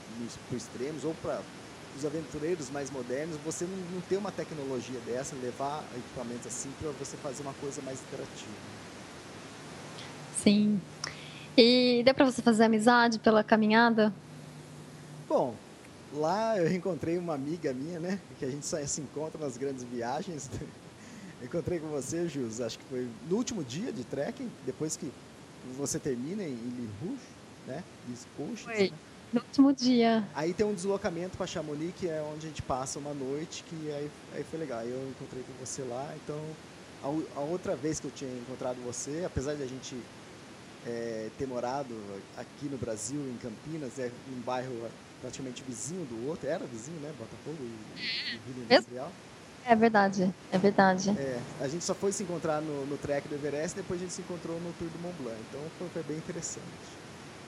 para 0.48 0.56
os 0.56 0.64
extremos, 0.64 1.04
ou 1.04 1.14
para 1.16 1.42
os 1.98 2.06
aventureiros 2.06 2.70
mais 2.70 2.90
modernos, 2.90 3.38
você 3.44 3.66
não, 3.66 3.78
não 3.94 4.02
tem 4.02 4.18
uma 4.18 4.32
tecnologia 4.32 5.00
dessa, 5.06 5.36
levar 5.36 5.84
equipamentos 5.96 6.48
assim 6.48 6.72
para 6.80 6.92
você 6.92 7.18
fazer 7.18 7.44
uma 7.44 7.54
coisa 7.54 7.82
mais 7.82 8.00
interativa. 8.02 8.52
Sim. 10.44 10.82
E 11.58 12.02
deu 12.04 12.14
para 12.14 12.26
você 12.26 12.42
fazer 12.42 12.64
amizade 12.64 13.20
pela 13.20 13.44
caminhada? 13.44 14.14
Bom, 15.28 15.56
lá 16.14 16.58
eu 16.58 16.72
encontrei 16.74 17.18
uma 17.18 17.36
amiga 17.36 17.74
minha, 17.74 18.00
né? 18.00 18.20
Que 18.40 18.46
a 18.46 18.50
gente 18.50 18.66
só 18.66 18.84
se 18.86 19.02
encontra 19.02 19.40
nas 19.40 19.58
grandes 19.58 19.84
viagens. 19.84 20.50
encontrei 21.44 21.80
com 21.80 21.88
você, 21.88 22.28
Jus, 22.28 22.62
acho 22.62 22.80
que 22.80 22.86
foi 22.86 23.08
no 23.30 23.36
último 23.36 23.64
dia 23.64 23.92
de 23.92 24.04
trekking, 24.04 24.50
depois 24.66 24.96
que 24.96 25.12
você 25.78 26.00
termina 26.00 26.44
em 26.44 26.90
Rouge, 27.02 27.22
né? 27.68 27.84
Foi. 28.64 28.90
Né? 28.90 28.92
No 29.34 29.40
último 29.40 29.74
dia. 29.74 30.28
Aí 30.36 30.54
tem 30.54 30.66
um 30.66 30.74
deslocamento 30.74 31.38
para 31.38 31.48
Chamonix, 31.48 31.94
que 31.98 32.08
é 32.08 32.22
onde 32.22 32.46
a 32.46 32.50
gente 32.50 32.62
passa 32.62 33.00
uma 33.00 33.14
noite, 33.14 33.64
que 33.64 33.92
aí, 33.92 34.12
aí 34.34 34.44
foi 34.44 34.60
legal. 34.60 34.84
Eu 34.84 35.10
encontrei 35.10 35.44
com 35.44 35.66
você 35.66 35.82
lá, 35.84 36.14
então 36.24 36.40
a, 37.02 37.40
a, 37.40 37.44
outra 37.44 37.76
vez 37.76 38.00
que 38.00 38.08
eu 38.08 38.12
tinha 38.12 38.32
encontrado 38.32 38.78
você, 38.84 39.24
apesar 39.26 39.56
de 39.56 39.64
a 39.64 39.68
gente 39.68 39.96
é, 40.86 41.30
ter 41.38 41.48
morado 41.48 41.96
aqui 42.38 42.66
no 42.66 42.78
Brasil, 42.78 43.20
em 43.20 43.38
Campinas, 43.38 43.98
é 44.00 44.12
um 44.36 44.42
bairro 44.42 44.90
praticamente 45.22 45.64
vizinho 45.64 46.06
do 46.06 46.28
outro, 46.28 46.50
era 46.50 46.66
vizinho, 46.66 47.00
né? 47.00 47.14
Botafogo 47.18 47.58
e, 47.60 48.36
e 48.36 48.40
Vila 48.46 48.66
Industrial. 48.66 49.12
É 49.64 49.76
verdade, 49.76 50.34
é 50.52 50.58
verdade. 50.58 51.12
É, 51.12 51.40
a 51.60 51.68
gente 51.68 51.86
só 51.86 51.94
foi 51.94 52.12
se 52.12 52.24
encontrar 52.24 52.62
no, 52.62 52.86
no 52.86 52.98
trek 52.98 53.28
do 53.28 53.36
Everest, 53.36 53.78
depois 53.78 54.00
a 54.00 54.04
gente 54.04 54.14
se 54.14 54.22
encontrou 54.22 54.60
no 54.60 54.74
Tour 54.74 54.90
do 54.90 55.00
Mont 55.00 55.16
Blanc, 55.22 55.38
então 55.50 55.62
foi, 55.78 55.88
foi 55.90 56.04
bem 56.04 56.18
interessante. 56.18 56.66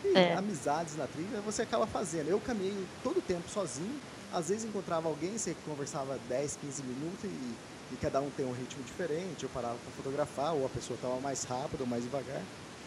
E 0.04 0.18
é. 0.18 0.36
amizades 0.36 0.96
na 0.96 1.08
trilha 1.08 1.42
você 1.42 1.62
acaba 1.62 1.88
fazendo. 1.88 2.28
Eu 2.28 2.40
caminhei 2.40 2.86
todo 3.04 3.18
o 3.18 3.22
tempo 3.22 3.50
sozinho, 3.50 4.00
às 4.34 4.50
vezes 4.50 4.66
encontrava 4.66 5.08
alguém, 5.08 5.38
você 5.38 5.56
conversava 5.66 6.20
10, 6.28 6.58
15 6.58 6.84
minutos 6.84 7.24
e, 7.24 7.94
e 7.94 7.98
cada 8.02 8.20
um 8.20 8.30
tem 8.32 8.46
um 8.46 8.52
ritmo 8.52 8.84
diferente, 8.84 9.44
eu 9.44 9.50
parava 9.50 9.76
para 9.76 9.92
fotografar, 9.92 10.54
ou 10.54 10.66
a 10.66 10.70
pessoa 10.70 10.96
estava 10.96 11.20
mais 11.20 11.44
rápida 11.44 11.84
ou 11.84 11.88
mais 11.88 12.04
devagar. 12.04 12.42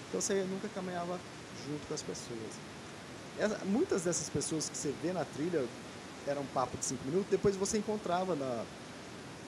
Então 0.09 0.21
você 0.21 0.45
nunca 0.45 0.69
caminhava 0.69 1.19
junto 1.67 1.87
com 1.87 1.95
as 1.95 2.03
pessoas. 2.03 2.39
Essa, 3.39 3.65
muitas 3.65 4.03
dessas 4.03 4.29
pessoas 4.29 4.69
que 4.69 4.77
você 4.77 4.93
vê 5.03 5.13
na 5.13 5.25
trilha 5.25 5.65
era 6.27 6.41
um 6.41 6.47
papo 6.47 6.77
de 6.77 6.85
5 6.85 7.05
minutos, 7.05 7.31
depois 7.31 7.57
você 7.57 7.79
encontrava 7.79 8.35
na, 8.35 8.65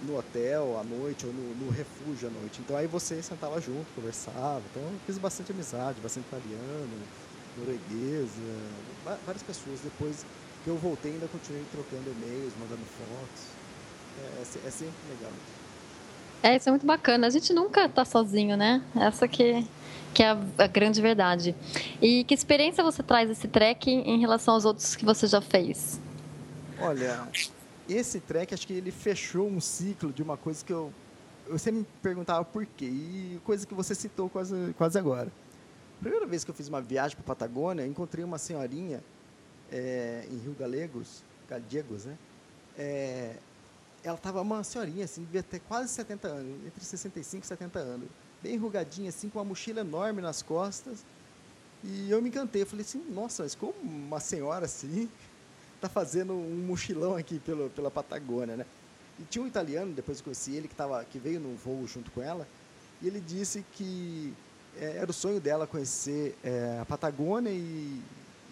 no 0.03 0.19
hotel 0.19 0.79
à 0.79 0.85
noite 0.85 1.27
ou 1.27 1.33
no, 1.33 1.55
no, 1.57 1.71
refúgio 1.71 2.29
à 2.29 2.31
noite. 2.31 2.61
Então 2.61 2.77
aí 2.77 2.87
você 2.87 3.23
sentava 3.23 3.61
junto, 3.61 3.87
conversava. 3.95 4.63
Então 4.71 4.83
eu 4.83 5.01
fiz 5.07 5.19
bastante 5.19 5.53
amizade, 5.53 6.01
bastante 6.01 6.27
italiano, 6.27 6.89
norueguesa, 7.59 8.41
várias 9.27 9.43
pessoas. 9.43 9.81
Depois 9.81 10.25
que 10.65 10.71
eu 10.71 10.77
voltei, 10.77 11.13
ainda 11.13 11.29
continuei 11.29 11.65
trocando 11.73 12.11
e-mails, 12.11 12.53
mandando 12.61 12.83
fotos. 12.85 13.43
É, 14.19 14.39
é, 14.39 14.69
é 14.69 14.71
sempre 14.71 14.97
legal. 15.11 15.33
É, 16.43 16.57
isso 16.57 16.69
é 16.69 16.73
muito 16.73 16.87
bacana. 16.87 17.27
A 17.27 17.31
gente 17.31 17.53
nunca 17.53 17.87
está 17.87 18.05
sozinho, 18.05 18.57
né? 18.57 18.83
Essa 18.95 19.27
que, 19.27 19.67
que 20.15 20.23
é 20.23 20.31
a, 20.31 20.39
a, 20.59 20.67
grande 20.67 21.03
verdade. 21.03 21.55
E 22.01 22.25
que 22.25 22.35
experiência 22.35 22.83
você 22.85 23.03
traz 23.03 23.29
esse 23.31 23.49
trek 23.49 23.91
em 23.91 24.19
relação 24.21 24.55
aos 24.55 24.65
outros 24.65 24.95
que 24.95 25.05
você 25.05 25.27
já 25.27 25.41
fez? 25.41 26.01
Olha, 26.81 27.27
esse 27.89 28.21
trek, 28.21 28.55
acho 28.55 28.67
que 28.67 28.73
ele 28.73 28.93
fechou 28.93 29.49
um 29.49 29.61
ciclo 29.61 30.13
de 30.13 30.23
uma 30.23 30.37
coisa 30.37 30.65
que 30.65 30.73
eu, 30.73 30.93
eu 31.49 31.59
sempre 31.59 31.81
me 31.81 31.87
perguntava 32.01 32.45
por 32.45 32.65
quê. 32.65 32.87
E 32.87 33.41
coisa 33.45 33.67
que 33.67 33.75
você 33.75 33.95
citou 33.95 34.29
quase, 34.29 34.75
quase 34.77 34.97
agora. 34.97 35.33
Primeira 36.01 36.27
vez 36.27 36.45
que 36.45 36.51
eu 36.51 36.55
fiz 36.55 36.69
uma 36.69 36.81
viagem 36.81 37.17
para 37.17 37.25
a 37.25 37.37
Patagônia, 37.37 37.87
encontrei 37.87 38.25
uma 38.25 38.39
senhorinha 38.39 39.03
é, 39.71 40.27
em 40.31 40.39
Rio 40.39 40.55
Galegos, 40.59 41.23
Gallegos, 41.49 42.05
né? 42.05 42.17
É, 42.79 43.35
ela 44.05 44.17
estava 44.17 44.41
uma 44.41 44.63
senhorinha, 44.63 45.05
assim, 45.05 45.25
devia 45.25 45.43
ter 45.43 45.59
quase 45.61 45.93
70 45.93 46.29
anos, 46.29 46.67
entre 46.67 46.85
65 46.85 47.45
e 47.45 47.47
70 47.49 47.79
anos. 47.81 48.09
Bem 48.41 48.55
enrugadinha, 48.55 49.09
assim, 49.09 49.29
com 49.29 49.41
uma 49.41 49.45
mochila 49.45 49.81
enorme 49.81 50.23
nas 50.23 50.41
costas. 50.41 51.05
E 51.83 52.09
eu 52.11 52.23
me 52.23 52.29
encantei. 52.29 52.65
Falei 52.65 52.85
assim, 52.85 53.05
nossa, 53.11 53.43
mas 53.43 53.57
como 53.57 53.75
uma 53.83 54.21
senhora 54.21 54.67
assim 54.67 55.09
está 55.75 55.89
fazendo 55.91 56.33
um 56.33 56.65
mochilão 56.67 57.17
aqui 57.17 57.41
pelo, 57.41 57.71
pela 57.71 57.91
Patagônia, 57.91 58.57
né? 58.57 58.67
E 59.19 59.25
tinha 59.25 59.43
um 59.43 59.49
italiano, 59.49 59.93
depois 59.93 60.19
eu 60.19 60.25
conheci 60.25 60.55
ele, 60.55 60.69
que, 60.69 60.77
tava, 60.77 61.05
que 61.05 61.19
veio 61.19 61.41
no 61.41 61.57
voo 61.57 61.85
junto 61.89 62.09
com 62.13 62.23
ela, 62.23 62.47
e 63.03 63.09
ele 63.09 63.19
disse 63.19 63.65
que 63.73 64.33
era 64.81 65.11
o 65.11 65.15
sonho 65.15 65.41
dela 65.41 65.67
conhecer 65.67 66.37
é, 66.43 66.79
a 66.81 66.85
Patagônia 66.85 67.51
e, 67.51 68.03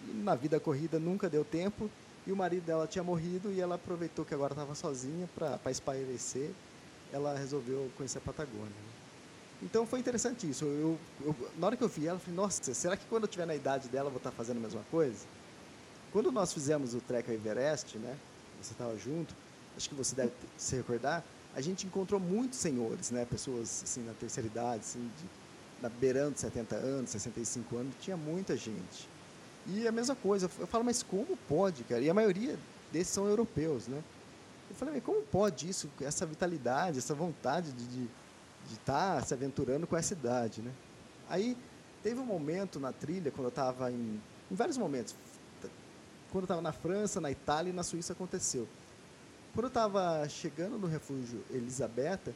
e, 0.07 0.11
na 0.23 0.35
vida 0.35 0.59
corrida 0.59 0.99
nunca 0.99 1.29
deu 1.29 1.45
tempo. 1.45 1.89
E 2.25 2.31
o 2.31 2.35
marido 2.35 2.65
dela 2.65 2.85
tinha 2.87 3.03
morrido 3.03 3.51
e 3.51 3.61
ela 3.61 3.75
aproveitou 3.75 4.25
que 4.25 4.33
agora 4.33 4.53
estava 4.53 4.75
sozinha 4.75 5.29
para 5.33 5.71
espairecer. 5.71 6.51
Ela 7.13 7.37
resolveu 7.37 7.89
conhecer 7.95 8.17
a 8.17 8.21
Patagônia. 8.21 8.97
Então 9.61 9.85
foi 9.87 9.99
interessante 9.99 10.49
isso. 10.49 10.65
Eu, 10.65 10.99
eu, 11.21 11.35
na 11.57 11.67
hora 11.67 11.77
que 11.77 11.83
eu 11.83 11.87
vi 11.87 12.07
ela 12.07 12.17
eu 12.17 12.19
falei 12.19 12.35
nossa 12.35 12.73
será 12.73 12.95
que 12.95 13.05
quando 13.05 13.23
eu 13.23 13.27
estiver 13.27 13.47
na 13.47 13.55
idade 13.55 13.87
dela 13.87 14.07
eu 14.07 14.11
vou 14.11 14.17
estar 14.17 14.31
tá 14.31 14.35
fazendo 14.35 14.57
a 14.57 14.61
mesma 14.61 14.81
coisa? 14.91 15.25
Quando 16.11 16.31
nós 16.31 16.53
fizemos 16.53 16.93
o 16.93 17.01
trek 17.01 17.29
ao 17.29 17.35
Everest 17.35 17.97
né 17.97 18.15
você 18.61 18.73
estava 18.73 18.95
junto 18.97 19.33
acho 19.75 19.89
que 19.89 19.95
você 19.95 20.15
deve 20.15 20.31
se 20.57 20.75
recordar 20.75 21.23
a 21.55 21.61
gente 21.61 21.87
encontrou 21.87 22.19
muitos 22.19 22.59
senhores 22.59 23.09
né 23.09 23.25
pessoas 23.25 23.81
assim 23.83 24.03
na 24.03 24.13
terceira 24.13 24.47
idade 24.47 24.81
assim 24.81 25.09
de 25.17 25.25
na 25.81 25.89
beirando 25.89 26.37
70 26.37 26.75
anos, 26.75 27.09
65 27.11 27.77
anos, 27.77 27.93
tinha 28.01 28.17
muita 28.17 28.55
gente. 28.55 29.07
E 29.67 29.87
a 29.87 29.91
mesma 29.91 30.15
coisa, 30.15 30.49
eu 30.59 30.67
falo, 30.67 30.83
mas 30.83 31.03
como 31.03 31.37
pode, 31.47 31.83
cara? 31.83 32.01
E 32.01 32.09
a 32.09 32.13
maioria 32.13 32.57
desses 32.91 33.13
são 33.13 33.27
europeus, 33.27 33.87
né? 33.87 34.01
Eu 34.69 34.75
falei, 34.75 34.95
mas 34.95 35.03
como 35.03 35.21
pode 35.21 35.69
isso, 35.69 35.89
essa 36.01 36.25
vitalidade, 36.25 36.97
essa 36.97 37.13
vontade 37.13 37.71
de 37.71 37.83
estar 37.83 37.99
de, 38.65 38.73
de 38.73 38.79
tá 38.79 39.21
se 39.21 39.33
aventurando 39.33 39.85
com 39.85 39.95
essa 39.95 40.13
idade, 40.13 40.61
né? 40.61 40.71
Aí 41.29 41.57
teve 42.01 42.19
um 42.19 42.25
momento 42.25 42.79
na 42.79 42.93
trilha, 42.93 43.31
quando 43.31 43.45
eu 43.45 43.49
estava 43.49 43.91
em, 43.91 44.21
em 44.49 44.55
vários 44.55 44.77
momentos, 44.77 45.15
quando 46.31 46.43
eu 46.43 46.45
estava 46.45 46.61
na 46.61 46.71
França, 46.71 47.19
na 47.19 47.31
Itália 47.31 47.69
e 47.69 47.73
na 47.73 47.83
Suíça 47.83 48.13
aconteceu. 48.13 48.67
Quando 49.53 49.65
eu 49.65 49.69
estava 49.69 50.27
chegando 50.29 50.77
no 50.77 50.87
refúgio 50.87 51.43
Elisabetta, 51.49 52.33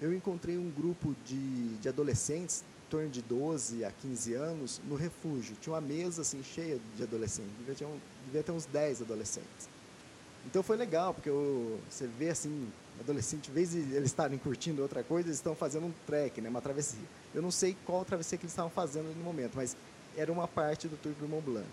eu 0.00 0.12
encontrei 0.12 0.56
um 0.58 0.70
grupo 0.70 1.14
de, 1.24 1.76
de 1.76 1.88
adolescentes 1.88 2.64
torno 2.92 3.08
de 3.08 3.22
12 3.22 3.86
a 3.86 3.90
15 3.90 4.34
anos 4.34 4.80
no 4.86 4.96
refúgio. 4.96 5.56
Tinha 5.62 5.72
uma 5.72 5.80
mesa 5.80 6.20
assim 6.20 6.42
cheia 6.42 6.78
de 6.94 7.02
adolescentes, 7.02 7.50
devia 7.58 7.74
ter, 7.74 7.86
um, 7.86 7.98
devia 8.26 8.42
ter 8.42 8.52
uns 8.52 8.66
10 8.66 9.00
adolescentes. 9.00 9.66
Então 10.44 10.62
foi 10.62 10.76
legal, 10.76 11.14
porque 11.14 11.30
eu, 11.30 11.80
você 11.88 12.06
vê 12.06 12.28
assim, 12.28 12.68
adolescente, 13.00 13.48
em 13.48 13.54
vez 13.54 13.70
de 13.70 13.78
eles 13.78 14.10
estarem 14.10 14.36
curtindo 14.36 14.82
outra 14.82 15.02
coisa, 15.02 15.28
eles 15.28 15.38
estão 15.38 15.54
fazendo 15.54 15.86
um 15.86 15.92
trek, 16.06 16.42
né, 16.42 16.50
uma 16.50 16.60
travessia. 16.60 17.06
Eu 17.34 17.40
não 17.40 17.50
sei 17.50 17.74
qual 17.86 18.04
travessia 18.04 18.36
que 18.36 18.44
eles 18.44 18.52
estavam 18.52 18.70
fazendo 18.70 19.16
no 19.16 19.24
momento, 19.24 19.52
mas 19.56 19.74
era 20.14 20.30
uma 20.30 20.46
parte 20.46 20.86
do 20.86 20.96
Tour 20.98 21.14
do 21.14 21.26
Mont 21.26 21.42
Blanc. 21.42 21.66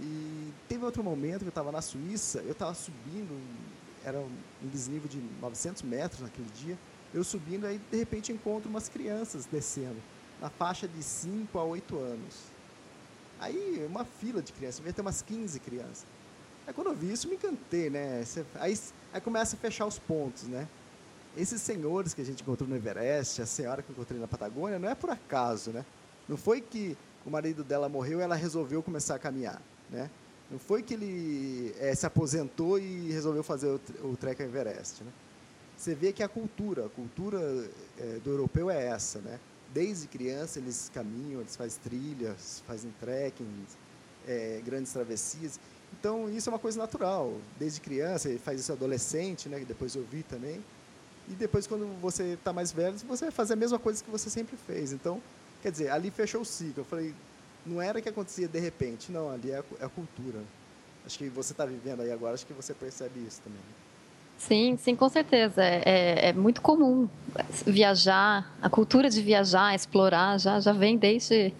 E 0.00 0.50
teve 0.66 0.82
outro 0.82 1.04
momento 1.04 1.40
que 1.40 1.46
eu 1.46 1.50
estava 1.50 1.70
na 1.70 1.82
Suíça, 1.82 2.38
eu 2.38 2.52
estava 2.52 2.72
subindo, 2.72 3.38
era 4.02 4.18
um 4.18 4.68
desnível 4.72 5.10
de 5.10 5.18
900 5.42 5.82
metros 5.82 6.22
naquele 6.22 6.48
dia. 6.54 6.78
Eu 7.12 7.22
subindo, 7.22 7.66
aí 7.66 7.78
de 7.90 7.98
repente 7.98 8.32
encontro 8.32 8.70
umas 8.70 8.88
crianças 8.88 9.44
descendo, 9.44 10.00
na 10.42 10.50
faixa 10.50 10.88
de 10.88 11.00
5 11.00 11.56
a 11.56 11.62
8 11.62 11.96
anos. 11.96 12.34
Aí, 13.38 13.86
uma 13.88 14.04
fila 14.04 14.42
de 14.42 14.52
crianças, 14.52 14.78
devia 14.78 14.92
ter 14.92 15.00
umas 15.00 15.22
15 15.22 15.60
crianças. 15.60 16.04
Aí 16.66 16.74
quando 16.74 16.88
eu 16.88 16.94
vi 16.94 17.12
isso, 17.12 17.28
me 17.28 17.34
encantei, 17.34 17.88
né? 17.88 18.24
Aí, 18.56 18.78
aí 19.12 19.20
começa 19.20 19.54
a 19.54 19.58
fechar 19.58 19.86
os 19.86 20.00
pontos, 20.00 20.44
né? 20.44 20.66
Esses 21.36 21.62
senhores 21.62 22.12
que 22.12 22.20
a 22.20 22.24
gente 22.24 22.42
encontrou 22.42 22.68
no 22.68 22.74
Everest, 22.74 23.40
a 23.40 23.46
senhora 23.46 23.82
que 23.82 23.90
eu 23.90 23.94
encontrei 23.94 24.20
na 24.20 24.26
Patagônia, 24.26 24.80
não 24.80 24.88
é 24.88 24.94
por 24.96 25.10
acaso, 25.10 25.70
né? 25.70 25.84
Não 26.28 26.36
foi 26.36 26.60
que 26.60 26.96
o 27.24 27.30
marido 27.30 27.62
dela 27.62 27.88
morreu 27.88 28.18
e 28.18 28.22
ela 28.22 28.34
resolveu 28.34 28.82
começar 28.82 29.14
a 29.14 29.18
caminhar, 29.18 29.62
né? 29.90 30.10
Não 30.50 30.58
foi 30.58 30.82
que 30.82 30.94
ele 30.94 31.74
é, 31.78 31.94
se 31.94 32.04
aposentou 32.04 32.78
e 32.78 33.10
resolveu 33.12 33.44
fazer 33.44 33.68
o, 33.68 33.80
o 34.08 34.16
Trek 34.16 34.42
Everest, 34.42 35.04
né? 35.04 35.12
Você 35.76 35.94
vê 35.94 36.12
que 36.12 36.22
a 36.22 36.28
cultura, 36.28 36.86
a 36.86 36.88
cultura 36.88 37.38
é, 37.98 38.18
do 38.22 38.30
europeu 38.30 38.70
é 38.70 38.86
essa, 38.86 39.20
né? 39.20 39.40
Desde 39.72 40.06
criança 40.06 40.58
eles 40.58 40.90
caminham, 40.92 41.40
eles 41.40 41.56
fazem 41.56 41.80
trilhas, 41.82 42.62
fazem 42.66 42.92
trekking, 43.00 43.66
é, 44.26 44.60
grandes 44.64 44.92
travessias. 44.92 45.58
Então 45.98 46.28
isso 46.30 46.48
é 46.48 46.52
uma 46.52 46.58
coisa 46.58 46.78
natural. 46.78 47.34
Desde 47.58 47.80
criança, 47.80 48.28
ele 48.28 48.38
faz 48.38 48.60
isso 48.60 48.72
adolescente, 48.72 49.48
né? 49.48 49.64
Depois 49.66 49.94
eu 49.94 50.04
vi 50.04 50.22
também. 50.22 50.62
E 51.28 51.32
depois 51.32 51.66
quando 51.66 51.86
você 52.00 52.34
está 52.34 52.52
mais 52.52 52.72
velho, 52.72 52.98
você 52.98 53.26
vai 53.26 53.32
fazer 53.32 53.54
a 53.54 53.56
mesma 53.56 53.78
coisa 53.78 54.02
que 54.02 54.10
você 54.10 54.28
sempre 54.28 54.56
fez. 54.56 54.92
Então, 54.92 55.22
quer 55.62 55.70
dizer, 55.70 55.90
ali 55.90 56.10
fechou 56.10 56.42
o 56.42 56.44
ciclo. 56.44 56.80
Eu 56.80 56.84
falei, 56.84 57.14
não 57.64 57.80
era 57.80 58.00
que 58.00 58.08
acontecia 58.08 58.48
de 58.48 58.58
repente, 58.58 59.12
não, 59.12 59.30
ali 59.30 59.50
é 59.50 59.58
a, 59.58 59.64
é 59.80 59.84
a 59.84 59.88
cultura. 59.88 60.40
Acho 61.06 61.18
que 61.18 61.28
você 61.28 61.52
está 61.52 61.64
vivendo 61.64 62.00
aí 62.00 62.12
agora, 62.12 62.34
acho 62.34 62.46
que 62.46 62.52
você 62.52 62.74
percebe 62.74 63.20
isso 63.26 63.40
também. 63.42 63.60
Sim, 64.46 64.76
sim, 64.76 64.96
com 64.96 65.08
certeza. 65.08 65.62
É, 65.62 65.82
é, 65.84 66.28
é, 66.28 66.32
muito 66.32 66.60
comum 66.60 67.08
viajar, 67.64 68.52
a 68.60 68.68
cultura 68.68 69.08
de 69.08 69.22
viajar, 69.22 69.72
explorar, 69.72 70.38
já, 70.38 70.58
já 70.58 70.72
vem 70.72 70.98
desde 70.98 71.54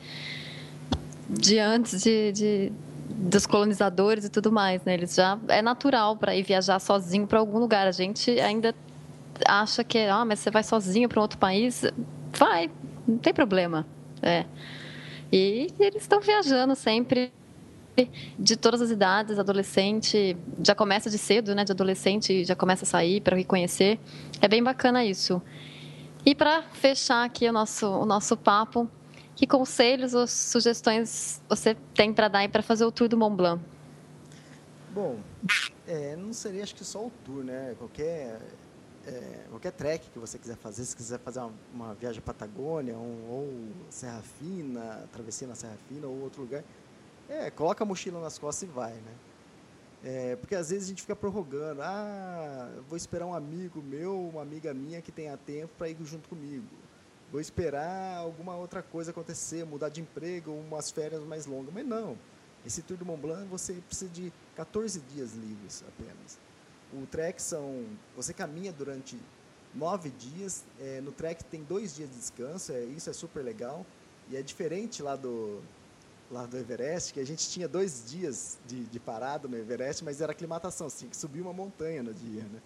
de 1.28 1.60
antes 1.60 2.02
de, 2.02 2.32
de 2.32 2.72
dos 3.08 3.46
colonizadores 3.46 4.24
e 4.24 4.28
tudo 4.28 4.50
mais, 4.50 4.82
né? 4.82 4.94
Eles 4.94 5.14
já 5.14 5.38
é 5.46 5.62
natural 5.62 6.16
para 6.16 6.34
ir 6.34 6.42
viajar 6.42 6.80
sozinho 6.80 7.24
para 7.24 7.38
algum 7.38 7.58
lugar. 7.58 7.86
A 7.86 7.92
gente 7.92 8.32
ainda 8.40 8.74
acha 9.46 9.84
que, 9.84 9.98
ah, 9.98 10.24
mas 10.24 10.40
você 10.40 10.50
vai 10.50 10.64
sozinho 10.64 11.08
para 11.08 11.20
um 11.20 11.22
outro 11.22 11.38
país, 11.38 11.84
vai, 12.32 12.68
não 13.06 13.16
tem 13.16 13.32
problema. 13.32 13.86
É. 14.20 14.44
E 15.32 15.68
eles 15.78 16.02
estão 16.02 16.20
viajando 16.20 16.74
sempre 16.74 17.32
de 18.38 18.56
todas 18.56 18.80
as 18.80 18.90
idades, 18.90 19.38
adolescente, 19.38 20.36
já 20.64 20.74
começa 20.74 21.10
de 21.10 21.18
cedo, 21.18 21.54
né, 21.54 21.64
de 21.64 21.72
adolescente, 21.72 22.44
já 22.44 22.56
começa 22.56 22.84
a 22.84 22.86
sair 22.86 23.20
para 23.20 23.36
reconhecer. 23.36 23.98
É 24.40 24.48
bem 24.48 24.62
bacana 24.62 25.04
isso. 25.04 25.42
E 26.24 26.34
para 26.34 26.62
fechar 26.62 27.24
aqui 27.24 27.48
o 27.48 27.52
nosso 27.52 27.86
o 27.86 28.06
nosso 28.06 28.36
papo, 28.36 28.88
que 29.34 29.46
conselhos 29.46 30.14
ou 30.14 30.26
sugestões 30.26 31.42
você 31.48 31.76
tem 31.94 32.12
para 32.12 32.28
dar 32.28 32.48
para 32.48 32.62
fazer 32.62 32.84
o 32.84 32.92
tour 32.92 33.08
do 33.08 33.16
Mont 33.16 33.36
Blanc? 33.36 33.62
Bom, 34.94 35.18
é, 35.86 36.14
não 36.16 36.32
seria 36.32 36.62
acho 36.62 36.74
que 36.74 36.84
só 36.84 37.06
o 37.06 37.12
tour, 37.24 37.42
né? 37.42 37.74
Qualquer 37.78 38.40
é, 39.06 39.46
qualquer 39.50 39.72
trek 39.72 40.10
que 40.10 40.18
você 40.18 40.38
quiser 40.38 40.56
fazer, 40.56 40.84
se 40.84 40.94
quiser 40.94 41.18
fazer 41.18 41.40
uma, 41.40 41.52
uma 41.74 41.94
viagem 41.94 42.20
à 42.20 42.22
Patagônia, 42.22 42.96
um, 42.96 43.26
ou 43.28 43.52
Serra 43.90 44.22
Fina, 44.38 45.08
travessia 45.12 45.48
na 45.48 45.54
Serra 45.54 45.76
Fina 45.88 46.06
ou 46.06 46.22
outro 46.22 46.42
lugar, 46.42 46.62
é, 47.32 47.50
coloca 47.50 47.82
a 47.82 47.86
mochila 47.86 48.20
nas 48.20 48.38
costas 48.38 48.68
e 48.68 48.72
vai, 48.72 48.92
né? 48.92 49.14
É, 50.04 50.36
porque 50.36 50.54
às 50.54 50.70
vezes 50.70 50.84
a 50.84 50.88
gente 50.88 51.02
fica 51.02 51.14
prorrogando, 51.14 51.80
ah, 51.80 52.68
vou 52.88 52.96
esperar 52.96 53.24
um 53.24 53.34
amigo 53.34 53.80
meu, 53.80 54.28
uma 54.28 54.42
amiga 54.42 54.74
minha 54.74 55.00
que 55.00 55.12
tenha 55.12 55.36
tempo 55.36 55.72
para 55.78 55.88
ir 55.88 55.96
junto 56.02 56.28
comigo. 56.28 56.66
Vou 57.30 57.40
esperar 57.40 58.18
alguma 58.18 58.56
outra 58.56 58.82
coisa 58.82 59.10
acontecer, 59.12 59.64
mudar 59.64 59.88
de 59.88 60.00
emprego, 60.00 60.52
umas 60.52 60.90
férias 60.90 61.22
mais 61.22 61.46
longas. 61.46 61.72
Mas 61.72 61.86
não, 61.86 62.18
esse 62.66 62.82
Tour 62.82 62.96
do 62.96 63.06
Mont 63.06 63.20
Blanc 63.20 63.46
você 63.48 63.74
precisa 63.74 64.10
de 64.10 64.32
14 64.56 65.00
dias 65.00 65.32
livres 65.32 65.84
apenas. 65.88 66.38
O 66.92 67.06
trek 67.06 67.40
são. 67.40 67.86
Você 68.16 68.34
caminha 68.34 68.72
durante 68.72 69.16
nove 69.74 70.10
dias. 70.10 70.64
É, 70.80 71.00
no 71.00 71.12
trek 71.12 71.42
tem 71.44 71.62
dois 71.62 71.94
dias 71.94 72.10
de 72.10 72.16
descanso, 72.16 72.72
é, 72.72 72.84
isso 72.84 73.08
é 73.08 73.12
super 73.12 73.42
legal. 73.42 73.86
E 74.28 74.36
é 74.36 74.42
diferente 74.42 75.02
lá 75.02 75.16
do, 75.16 75.62
lá 76.32 76.46
do 76.46 76.56
Everest, 76.56 77.12
que 77.12 77.20
a 77.20 77.26
gente 77.26 77.48
tinha 77.48 77.68
dois 77.68 78.10
dias 78.10 78.58
de, 78.66 78.84
de 78.84 78.98
parada 78.98 79.46
no 79.46 79.56
Everest, 79.56 80.02
mas 80.02 80.20
era 80.20 80.32
aclimatação, 80.32 80.86
assim, 80.86 81.06
que 81.08 81.16
subir 81.16 81.42
uma 81.42 81.52
montanha 81.52 82.02
no 82.02 82.14
dia. 82.14 82.42
Né? 82.42 82.60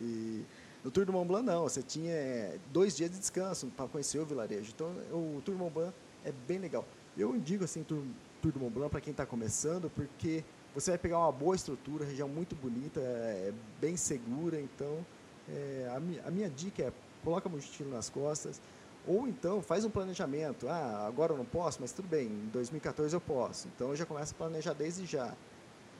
E 0.00 0.44
no 0.84 0.90
Tour 0.90 1.04
do 1.04 1.12
Mont 1.12 1.26
Blanc, 1.26 1.44
não, 1.44 1.64
você 1.64 1.82
tinha 1.82 2.12
é, 2.12 2.58
dois 2.72 2.96
dias 2.96 3.10
de 3.10 3.18
descanso 3.18 3.66
para 3.76 3.88
conhecer 3.88 4.20
o 4.20 4.24
vilarejo. 4.24 4.70
Então, 4.72 4.88
o 5.10 5.42
Tour 5.44 5.56
do 5.56 5.58
Mont 5.58 5.74
Blanc 5.74 5.92
é 6.24 6.32
bem 6.46 6.58
legal. 6.58 6.86
Eu 7.18 7.34
indico 7.34 7.64
assim, 7.64 7.82
Tour, 7.82 8.04
Tour 8.40 8.52
do 8.52 8.60
Mont 8.60 8.72
Blanc 8.72 8.90
para 8.90 9.00
quem 9.00 9.10
está 9.10 9.26
começando, 9.26 9.90
porque 9.90 10.44
você 10.72 10.92
vai 10.92 10.98
pegar 10.98 11.18
uma 11.18 11.32
boa 11.32 11.56
estrutura, 11.56 12.04
região 12.04 12.28
muito 12.28 12.54
bonita, 12.54 13.00
é, 13.00 13.52
bem 13.80 13.96
segura. 13.96 14.60
Então, 14.60 15.04
é, 15.48 15.90
a, 15.92 15.98
minha, 15.98 16.22
a, 16.24 16.30
minha, 16.30 16.48
dica 16.48 16.84
é 16.84 16.92
coloca 17.24 17.48
a 17.48 17.50
mochila 17.50 17.96
nas 17.96 18.08
costas, 18.08 18.60
ou 19.06 19.28
então 19.28 19.62
faz 19.62 19.84
um 19.84 19.90
planejamento. 19.90 20.68
Ah, 20.68 21.06
agora 21.06 21.32
eu 21.32 21.38
não 21.38 21.44
posso, 21.44 21.78
mas 21.80 21.92
tudo 21.92 22.08
bem, 22.08 22.26
em 22.26 22.48
2014 22.52 23.14
eu 23.14 23.20
posso. 23.20 23.68
Então 23.74 23.88
eu 23.90 23.96
já 23.96 24.04
começo 24.04 24.34
a 24.34 24.36
planejar 24.36 24.72
desde 24.72 25.06
já. 25.06 25.34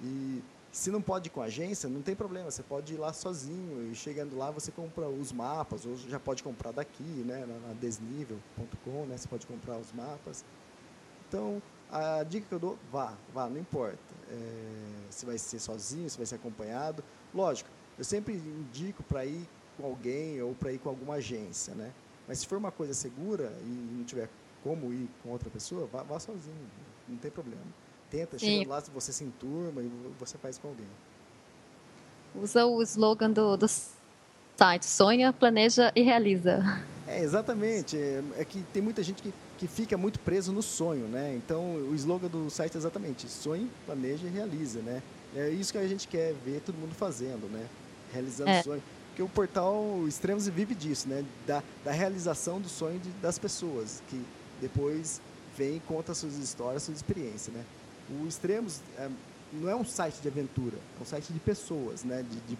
E 0.03 0.43
se 0.73 0.91
não 0.91 1.01
pode 1.01 1.29
ir 1.29 1.31
com 1.31 1.41
a 1.41 1.47
agência, 1.47 1.89
não 1.89 2.03
tem 2.03 2.15
problema, 2.15 2.51
você 2.51 2.63
pode 2.63 2.93
ir 2.93 2.99
lá 2.99 3.13
sozinho 3.13 3.91
e 3.91 3.95
chegando 3.95 4.37
lá 4.37 4.51
você 4.51 4.71
compra 4.71 5.09
os 5.09 5.33
mapas, 5.33 5.87
ou 5.87 5.97
já 5.97 6.21
pode 6.21 6.43
comprar 6.43 6.73
daqui, 6.73 7.03
né, 7.03 7.47
na 7.47 7.73
desnível.com, 7.75 9.07
né, 9.07 9.17
você 9.17 9.27
pode 9.27 9.47
comprar 9.47 9.79
os 9.79 9.91
mapas. 9.93 10.45
Então, 11.27 11.63
a 11.91 12.23
dica 12.25 12.47
que 12.47 12.55
eu 12.55 12.59
dou, 12.59 12.79
vá, 12.93 13.15
vá, 13.33 13.49
não 13.49 13.59
importa. 13.59 13.97
É, 14.29 15.11
se 15.11 15.25
vai 15.25 15.39
ser 15.39 15.59
sozinho, 15.59 16.11
se 16.11 16.17
vai 16.17 16.27
ser 16.27 16.35
acompanhado. 16.35 17.03
Lógico, 17.35 17.71
eu 17.99 18.05
sempre 18.05 18.35
indico 18.35 19.03
para 19.03 19.25
ir 19.25 19.49
com 19.77 19.87
alguém 19.87 20.43
ou 20.43 20.55
para 20.55 20.73
ir 20.73 20.79
com 20.79 20.89
alguma 20.89 21.15
agência, 21.15 21.75
né? 21.75 21.93
Mas 22.27 22.39
se 22.39 22.47
for 22.47 22.59
uma 22.59 22.73
coisa 22.73 22.93
segura 22.95 23.53
e 23.63 23.97
não 23.97 24.05
tiver 24.05 24.29
como 24.63 24.93
ir 24.93 25.09
com 25.23 25.31
outra 25.31 25.49
pessoa, 25.49 25.89
vá, 25.93 26.03
vá 26.03 26.19
sozinho, 26.19 26.57
não 27.09 27.17
tem 27.17 27.31
problema. 27.31 27.63
Tenta, 28.11 28.39
Sim. 28.39 28.59
chega 28.59 28.71
lá, 28.71 28.81
você 28.93 29.13
se 29.13 29.25
enturma 29.25 29.83
e 29.83 29.91
você 30.19 30.37
faz 30.39 30.59
com 30.59 30.69
alguém. 30.69 30.87
Usa 32.35 32.67
o 32.67 32.83
slogan 32.83 33.31
do, 33.31 33.57
do 33.57 33.67
site, 34.57 34.85
sonha, 34.85 35.33
planeja 35.33 35.93
e 35.95 36.03
realiza. 36.03 36.63
É, 37.07 37.21
exatamente. 37.21 37.97
É, 37.97 38.23
é 38.39 38.45
que 38.45 38.63
tem 38.73 38.83
muita 38.83 39.03
gente 39.03 39.23
que 39.23 39.33
que 39.57 39.67
fica 39.67 39.97
muito 39.97 40.19
preso 40.21 40.53
no 40.53 40.63
sonho, 40.63 41.07
né? 41.07 41.35
Então, 41.35 41.77
o 41.91 41.95
slogan 41.95 42.29
do 42.29 42.51
site 42.51 42.75
é 42.75 42.79
exatamente 42.79 43.29
sonhe, 43.29 43.71
planeja 43.87 44.27
e 44.27 44.31
realiza, 44.31 44.81
né? 44.81 45.03
É 45.35 45.49
isso 45.51 45.73
que 45.73 45.79
a 45.79 45.89
gente 45.89 46.07
quer 46.07 46.35
ver 46.45 46.61
todo 46.61 46.77
mundo 46.77 46.95
fazendo, 46.95 47.51
né? 47.51 47.67
Realizando 48.13 48.51
é. 48.51 48.63
sonho. 48.63 48.83
Porque 49.17 49.23
o 49.23 49.29
portal 49.31 50.07
Extremos 50.07 50.47
vive 50.47 50.75
disso, 50.75 51.09
né? 51.09 51.25
Da, 51.47 51.63
da 51.83 51.91
realização 51.91 52.61
do 52.61 52.69
sonho 52.69 52.99
de, 52.99 53.09
das 53.13 53.39
pessoas, 53.39 54.03
que 54.11 54.23
depois 54.61 55.23
vem 55.57 55.77
e 55.77 55.81
conta 55.81 56.13
suas 56.13 56.37
histórias, 56.37 56.83
suas 56.83 56.99
experiências, 56.99 57.49
né? 57.49 57.65
O 58.11 58.27
Extremos 58.27 58.83
é, 58.99 59.09
não 59.55 59.71
é 59.71 59.75
um 59.75 59.87
site 59.87 60.21
de 60.21 60.29
aventura, 60.29 60.77
é 60.77 61.03
um 61.03 61.07
site 61.07 61.33
de 61.33 61.41
pessoas, 61.41 62.05
né? 62.05 62.23
De, 62.29 62.41
de 62.41 62.59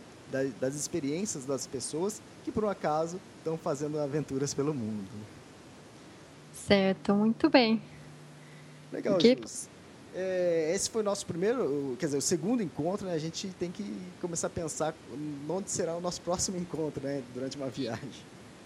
das 0.59 0.75
experiências 0.75 1.45
das 1.45 1.67
pessoas 1.67 2.23
que, 2.43 2.51
por 2.51 2.65
um 2.65 2.71
acaso, 2.71 3.21
estão 3.39 3.59
fazendo 3.59 4.01
aventuras 4.01 4.55
pelo 4.55 4.73
mundo. 4.73 5.07
Certo, 6.55 7.15
muito 7.15 7.51
bem. 7.51 7.83
Legal, 8.91 9.19
que... 9.19 9.39
É, 10.19 10.73
esse 10.75 10.89
foi 10.89 11.03
o 11.03 11.05
nosso 11.05 11.27
primeiro, 11.27 11.95
quer 11.99 12.07
dizer, 12.07 12.17
o 12.17 12.23
segundo 12.23 12.63
encontro, 12.63 13.07
né? 13.07 13.13
A 13.13 13.19
gente 13.19 13.49
tem 13.59 13.71
que 13.71 13.85
começar 14.19 14.47
a 14.47 14.51
pensar 14.51 14.95
onde 15.47 15.71
será 15.71 15.95
o 15.95 16.01
nosso 16.01 16.23
próximo 16.23 16.57
encontro, 16.57 17.05
né? 17.05 17.23
Durante 17.35 17.59
uma 17.59 17.69
viagem. 17.69 18.09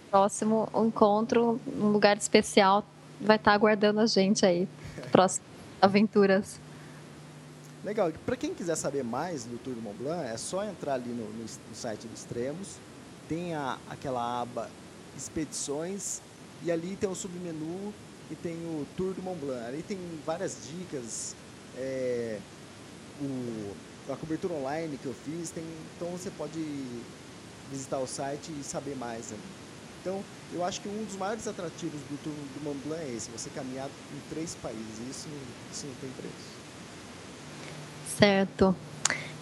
Próximo 0.09 0.69
encontro, 0.73 1.59
um 1.67 1.89
lugar 1.89 2.15
especial, 2.15 2.85
vai 3.19 3.35
estar 3.35 3.51
aguardando 3.51 3.99
a 3.99 4.05
gente 4.05 4.45
aí. 4.45 4.65
Próximas 5.11 5.45
aventuras. 5.81 6.57
Legal. 7.83 8.13
Para 8.25 8.37
quem 8.37 8.53
quiser 8.53 8.75
saber 8.75 9.03
mais 9.03 9.43
do 9.43 9.57
Tour 9.57 9.73
do 9.73 9.81
Mont 9.81 9.97
Blanc, 9.97 10.23
é 10.23 10.37
só 10.37 10.63
entrar 10.63 10.93
ali 10.93 11.09
no, 11.09 11.25
no, 11.25 11.43
no 11.43 11.75
site 11.75 12.07
do 12.07 12.13
Extremos. 12.13 12.77
Tem 13.27 13.55
a, 13.55 13.77
aquela 13.89 14.41
aba 14.41 14.69
Expedições 15.17 16.21
e 16.63 16.71
ali 16.71 16.95
tem 16.95 17.09
o 17.09 17.15
submenu 17.15 17.93
e 18.29 18.35
tem 18.35 18.53
o 18.53 18.87
Tour 18.95 19.13
do 19.13 19.21
Mont 19.21 19.37
Blanc. 19.39 19.65
Ali 19.65 19.83
tem 19.83 19.97
várias 20.25 20.55
dicas, 20.69 21.35
é, 21.77 22.39
o, 23.21 23.73
a 24.11 24.15
cobertura 24.15 24.53
online 24.53 24.97
que 24.97 25.05
eu 25.05 25.13
fiz, 25.13 25.51
tem, 25.51 25.63
então 25.95 26.09
você 26.09 26.29
pode 26.31 26.59
visitar 27.71 27.99
o 27.99 28.07
site 28.07 28.51
e 28.59 28.63
saber 28.63 28.95
mais. 28.95 29.33
Então, 30.01 30.23
eu 30.51 30.65
acho 30.65 30.81
que 30.81 30.89
um 30.89 31.03
dos 31.05 31.15
maiores 31.15 31.47
atrativos 31.47 32.01
do 32.09 32.23
Tour 32.23 32.33
do 32.33 32.63
Mont 32.63 32.77
Blanc 32.85 33.03
é 33.03 33.15
esse, 33.15 33.29
você 33.29 33.49
caminhar 33.51 33.87
em 33.87 34.33
três 34.33 34.55
países. 34.55 34.99
Isso, 35.09 35.27
isso 35.71 35.85
não 35.85 35.95
tem 35.95 36.09
preço. 36.11 36.61
Certo. 38.17 38.75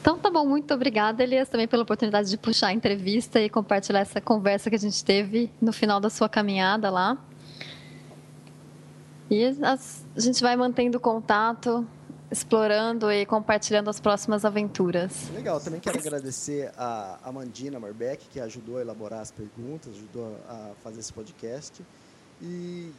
Então 0.02 0.18
tá 0.18 0.30
bom, 0.30 0.46
muito 0.46 0.74
obrigada, 0.74 1.24
Elias, 1.24 1.50
também 1.50 1.68
pela 1.68 1.84
oportunidade 1.84 2.30
de 2.30 2.38
puxar 2.38 2.68
a 2.68 2.74
entrevista 2.74 3.42
e 3.42 3.50
compartilhar 3.50 4.00
essa 4.00 4.22
conversa 4.22 4.70
que 4.70 4.76
a 4.76 4.80
gente 4.80 5.04
teve 5.04 5.52
no 5.62 5.74
final 5.74 6.00
da 6.00 6.10
sua 6.10 6.30
caminhada 6.30 6.90
lá. 6.90 7.18
E 9.30 9.44
a 9.46 9.78
gente 10.20 10.42
vai 10.42 10.56
mantendo 10.56 11.00
contato, 11.00 11.86
explorando 12.32 13.12
e 13.12 13.26
compartilhando 13.26 13.90
as 13.90 14.00
próximas 14.00 14.46
aventuras. 14.46 15.30
Legal, 15.34 15.60
também 15.60 15.80
quero 15.80 15.98
agradecer 15.98 16.72
a 16.78 17.20
Amandina 17.24 17.80
Marbeck, 17.80 18.28
que 18.30 18.40
ajudou 18.40 18.78
a 18.78 18.82
elaborar 18.82 19.22
as 19.22 19.32
perguntas, 19.32 19.94
ajudou 19.96 20.38
a 20.48 20.72
fazer 20.84 21.00
esse 21.00 21.12
podcast. 21.12 21.84
E 22.42 22.92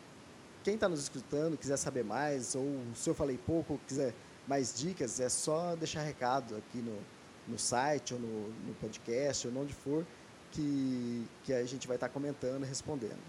quem 0.64 0.74
está 0.74 0.88
nos 0.88 1.00
escutando, 1.00 1.56
quiser 1.56 1.76
saber 1.76 2.04
mais, 2.04 2.54
ou 2.54 2.80
se 2.94 3.08
eu 3.08 3.14
falei 3.14 3.38
pouco, 3.38 3.80
quiser 3.86 4.12
mais 4.46 4.74
dicas, 4.74 5.20
é 5.20 5.28
só 5.28 5.76
deixar 5.76 6.02
recado 6.02 6.56
aqui 6.56 6.78
no, 6.78 6.98
no 7.46 7.58
site, 7.58 8.14
ou 8.14 8.20
no, 8.20 8.48
no 8.66 8.74
podcast, 8.80 9.46
ou 9.46 9.56
onde 9.56 9.72
for, 9.72 10.04
que, 10.50 11.24
que 11.44 11.52
a 11.52 11.64
gente 11.64 11.86
vai 11.86 11.96
estar 11.96 12.08
tá 12.08 12.12
comentando 12.12 12.64
e 12.64 12.66
respondendo. 12.66 13.20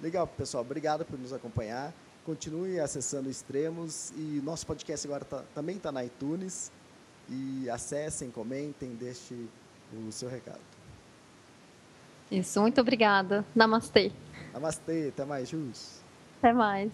Legal, 0.00 0.26
pessoal. 0.26 0.62
Obrigado 0.62 1.04
por 1.04 1.18
nos 1.18 1.32
acompanhar. 1.32 1.92
Continue 2.24 2.78
acessando 2.78 3.30
Extremos 3.30 4.10
e 4.10 4.40
nosso 4.44 4.66
podcast 4.66 5.06
agora 5.06 5.24
tá, 5.24 5.42
também 5.54 5.76
está 5.76 5.90
na 5.90 6.04
iTunes. 6.04 6.70
E 7.28 7.70
acessem, 7.70 8.30
comentem, 8.30 8.94
deixem 8.94 9.48
o 9.92 10.10
seu 10.10 10.28
recado. 10.28 10.60
Isso, 12.30 12.60
muito 12.60 12.80
obrigada. 12.80 13.44
Namastê. 13.54 14.12
Namastê, 14.52 15.08
até 15.08 15.24
mais, 15.24 15.48
Jus. 15.48 16.00
Até 16.38 16.52
mais. 16.52 16.92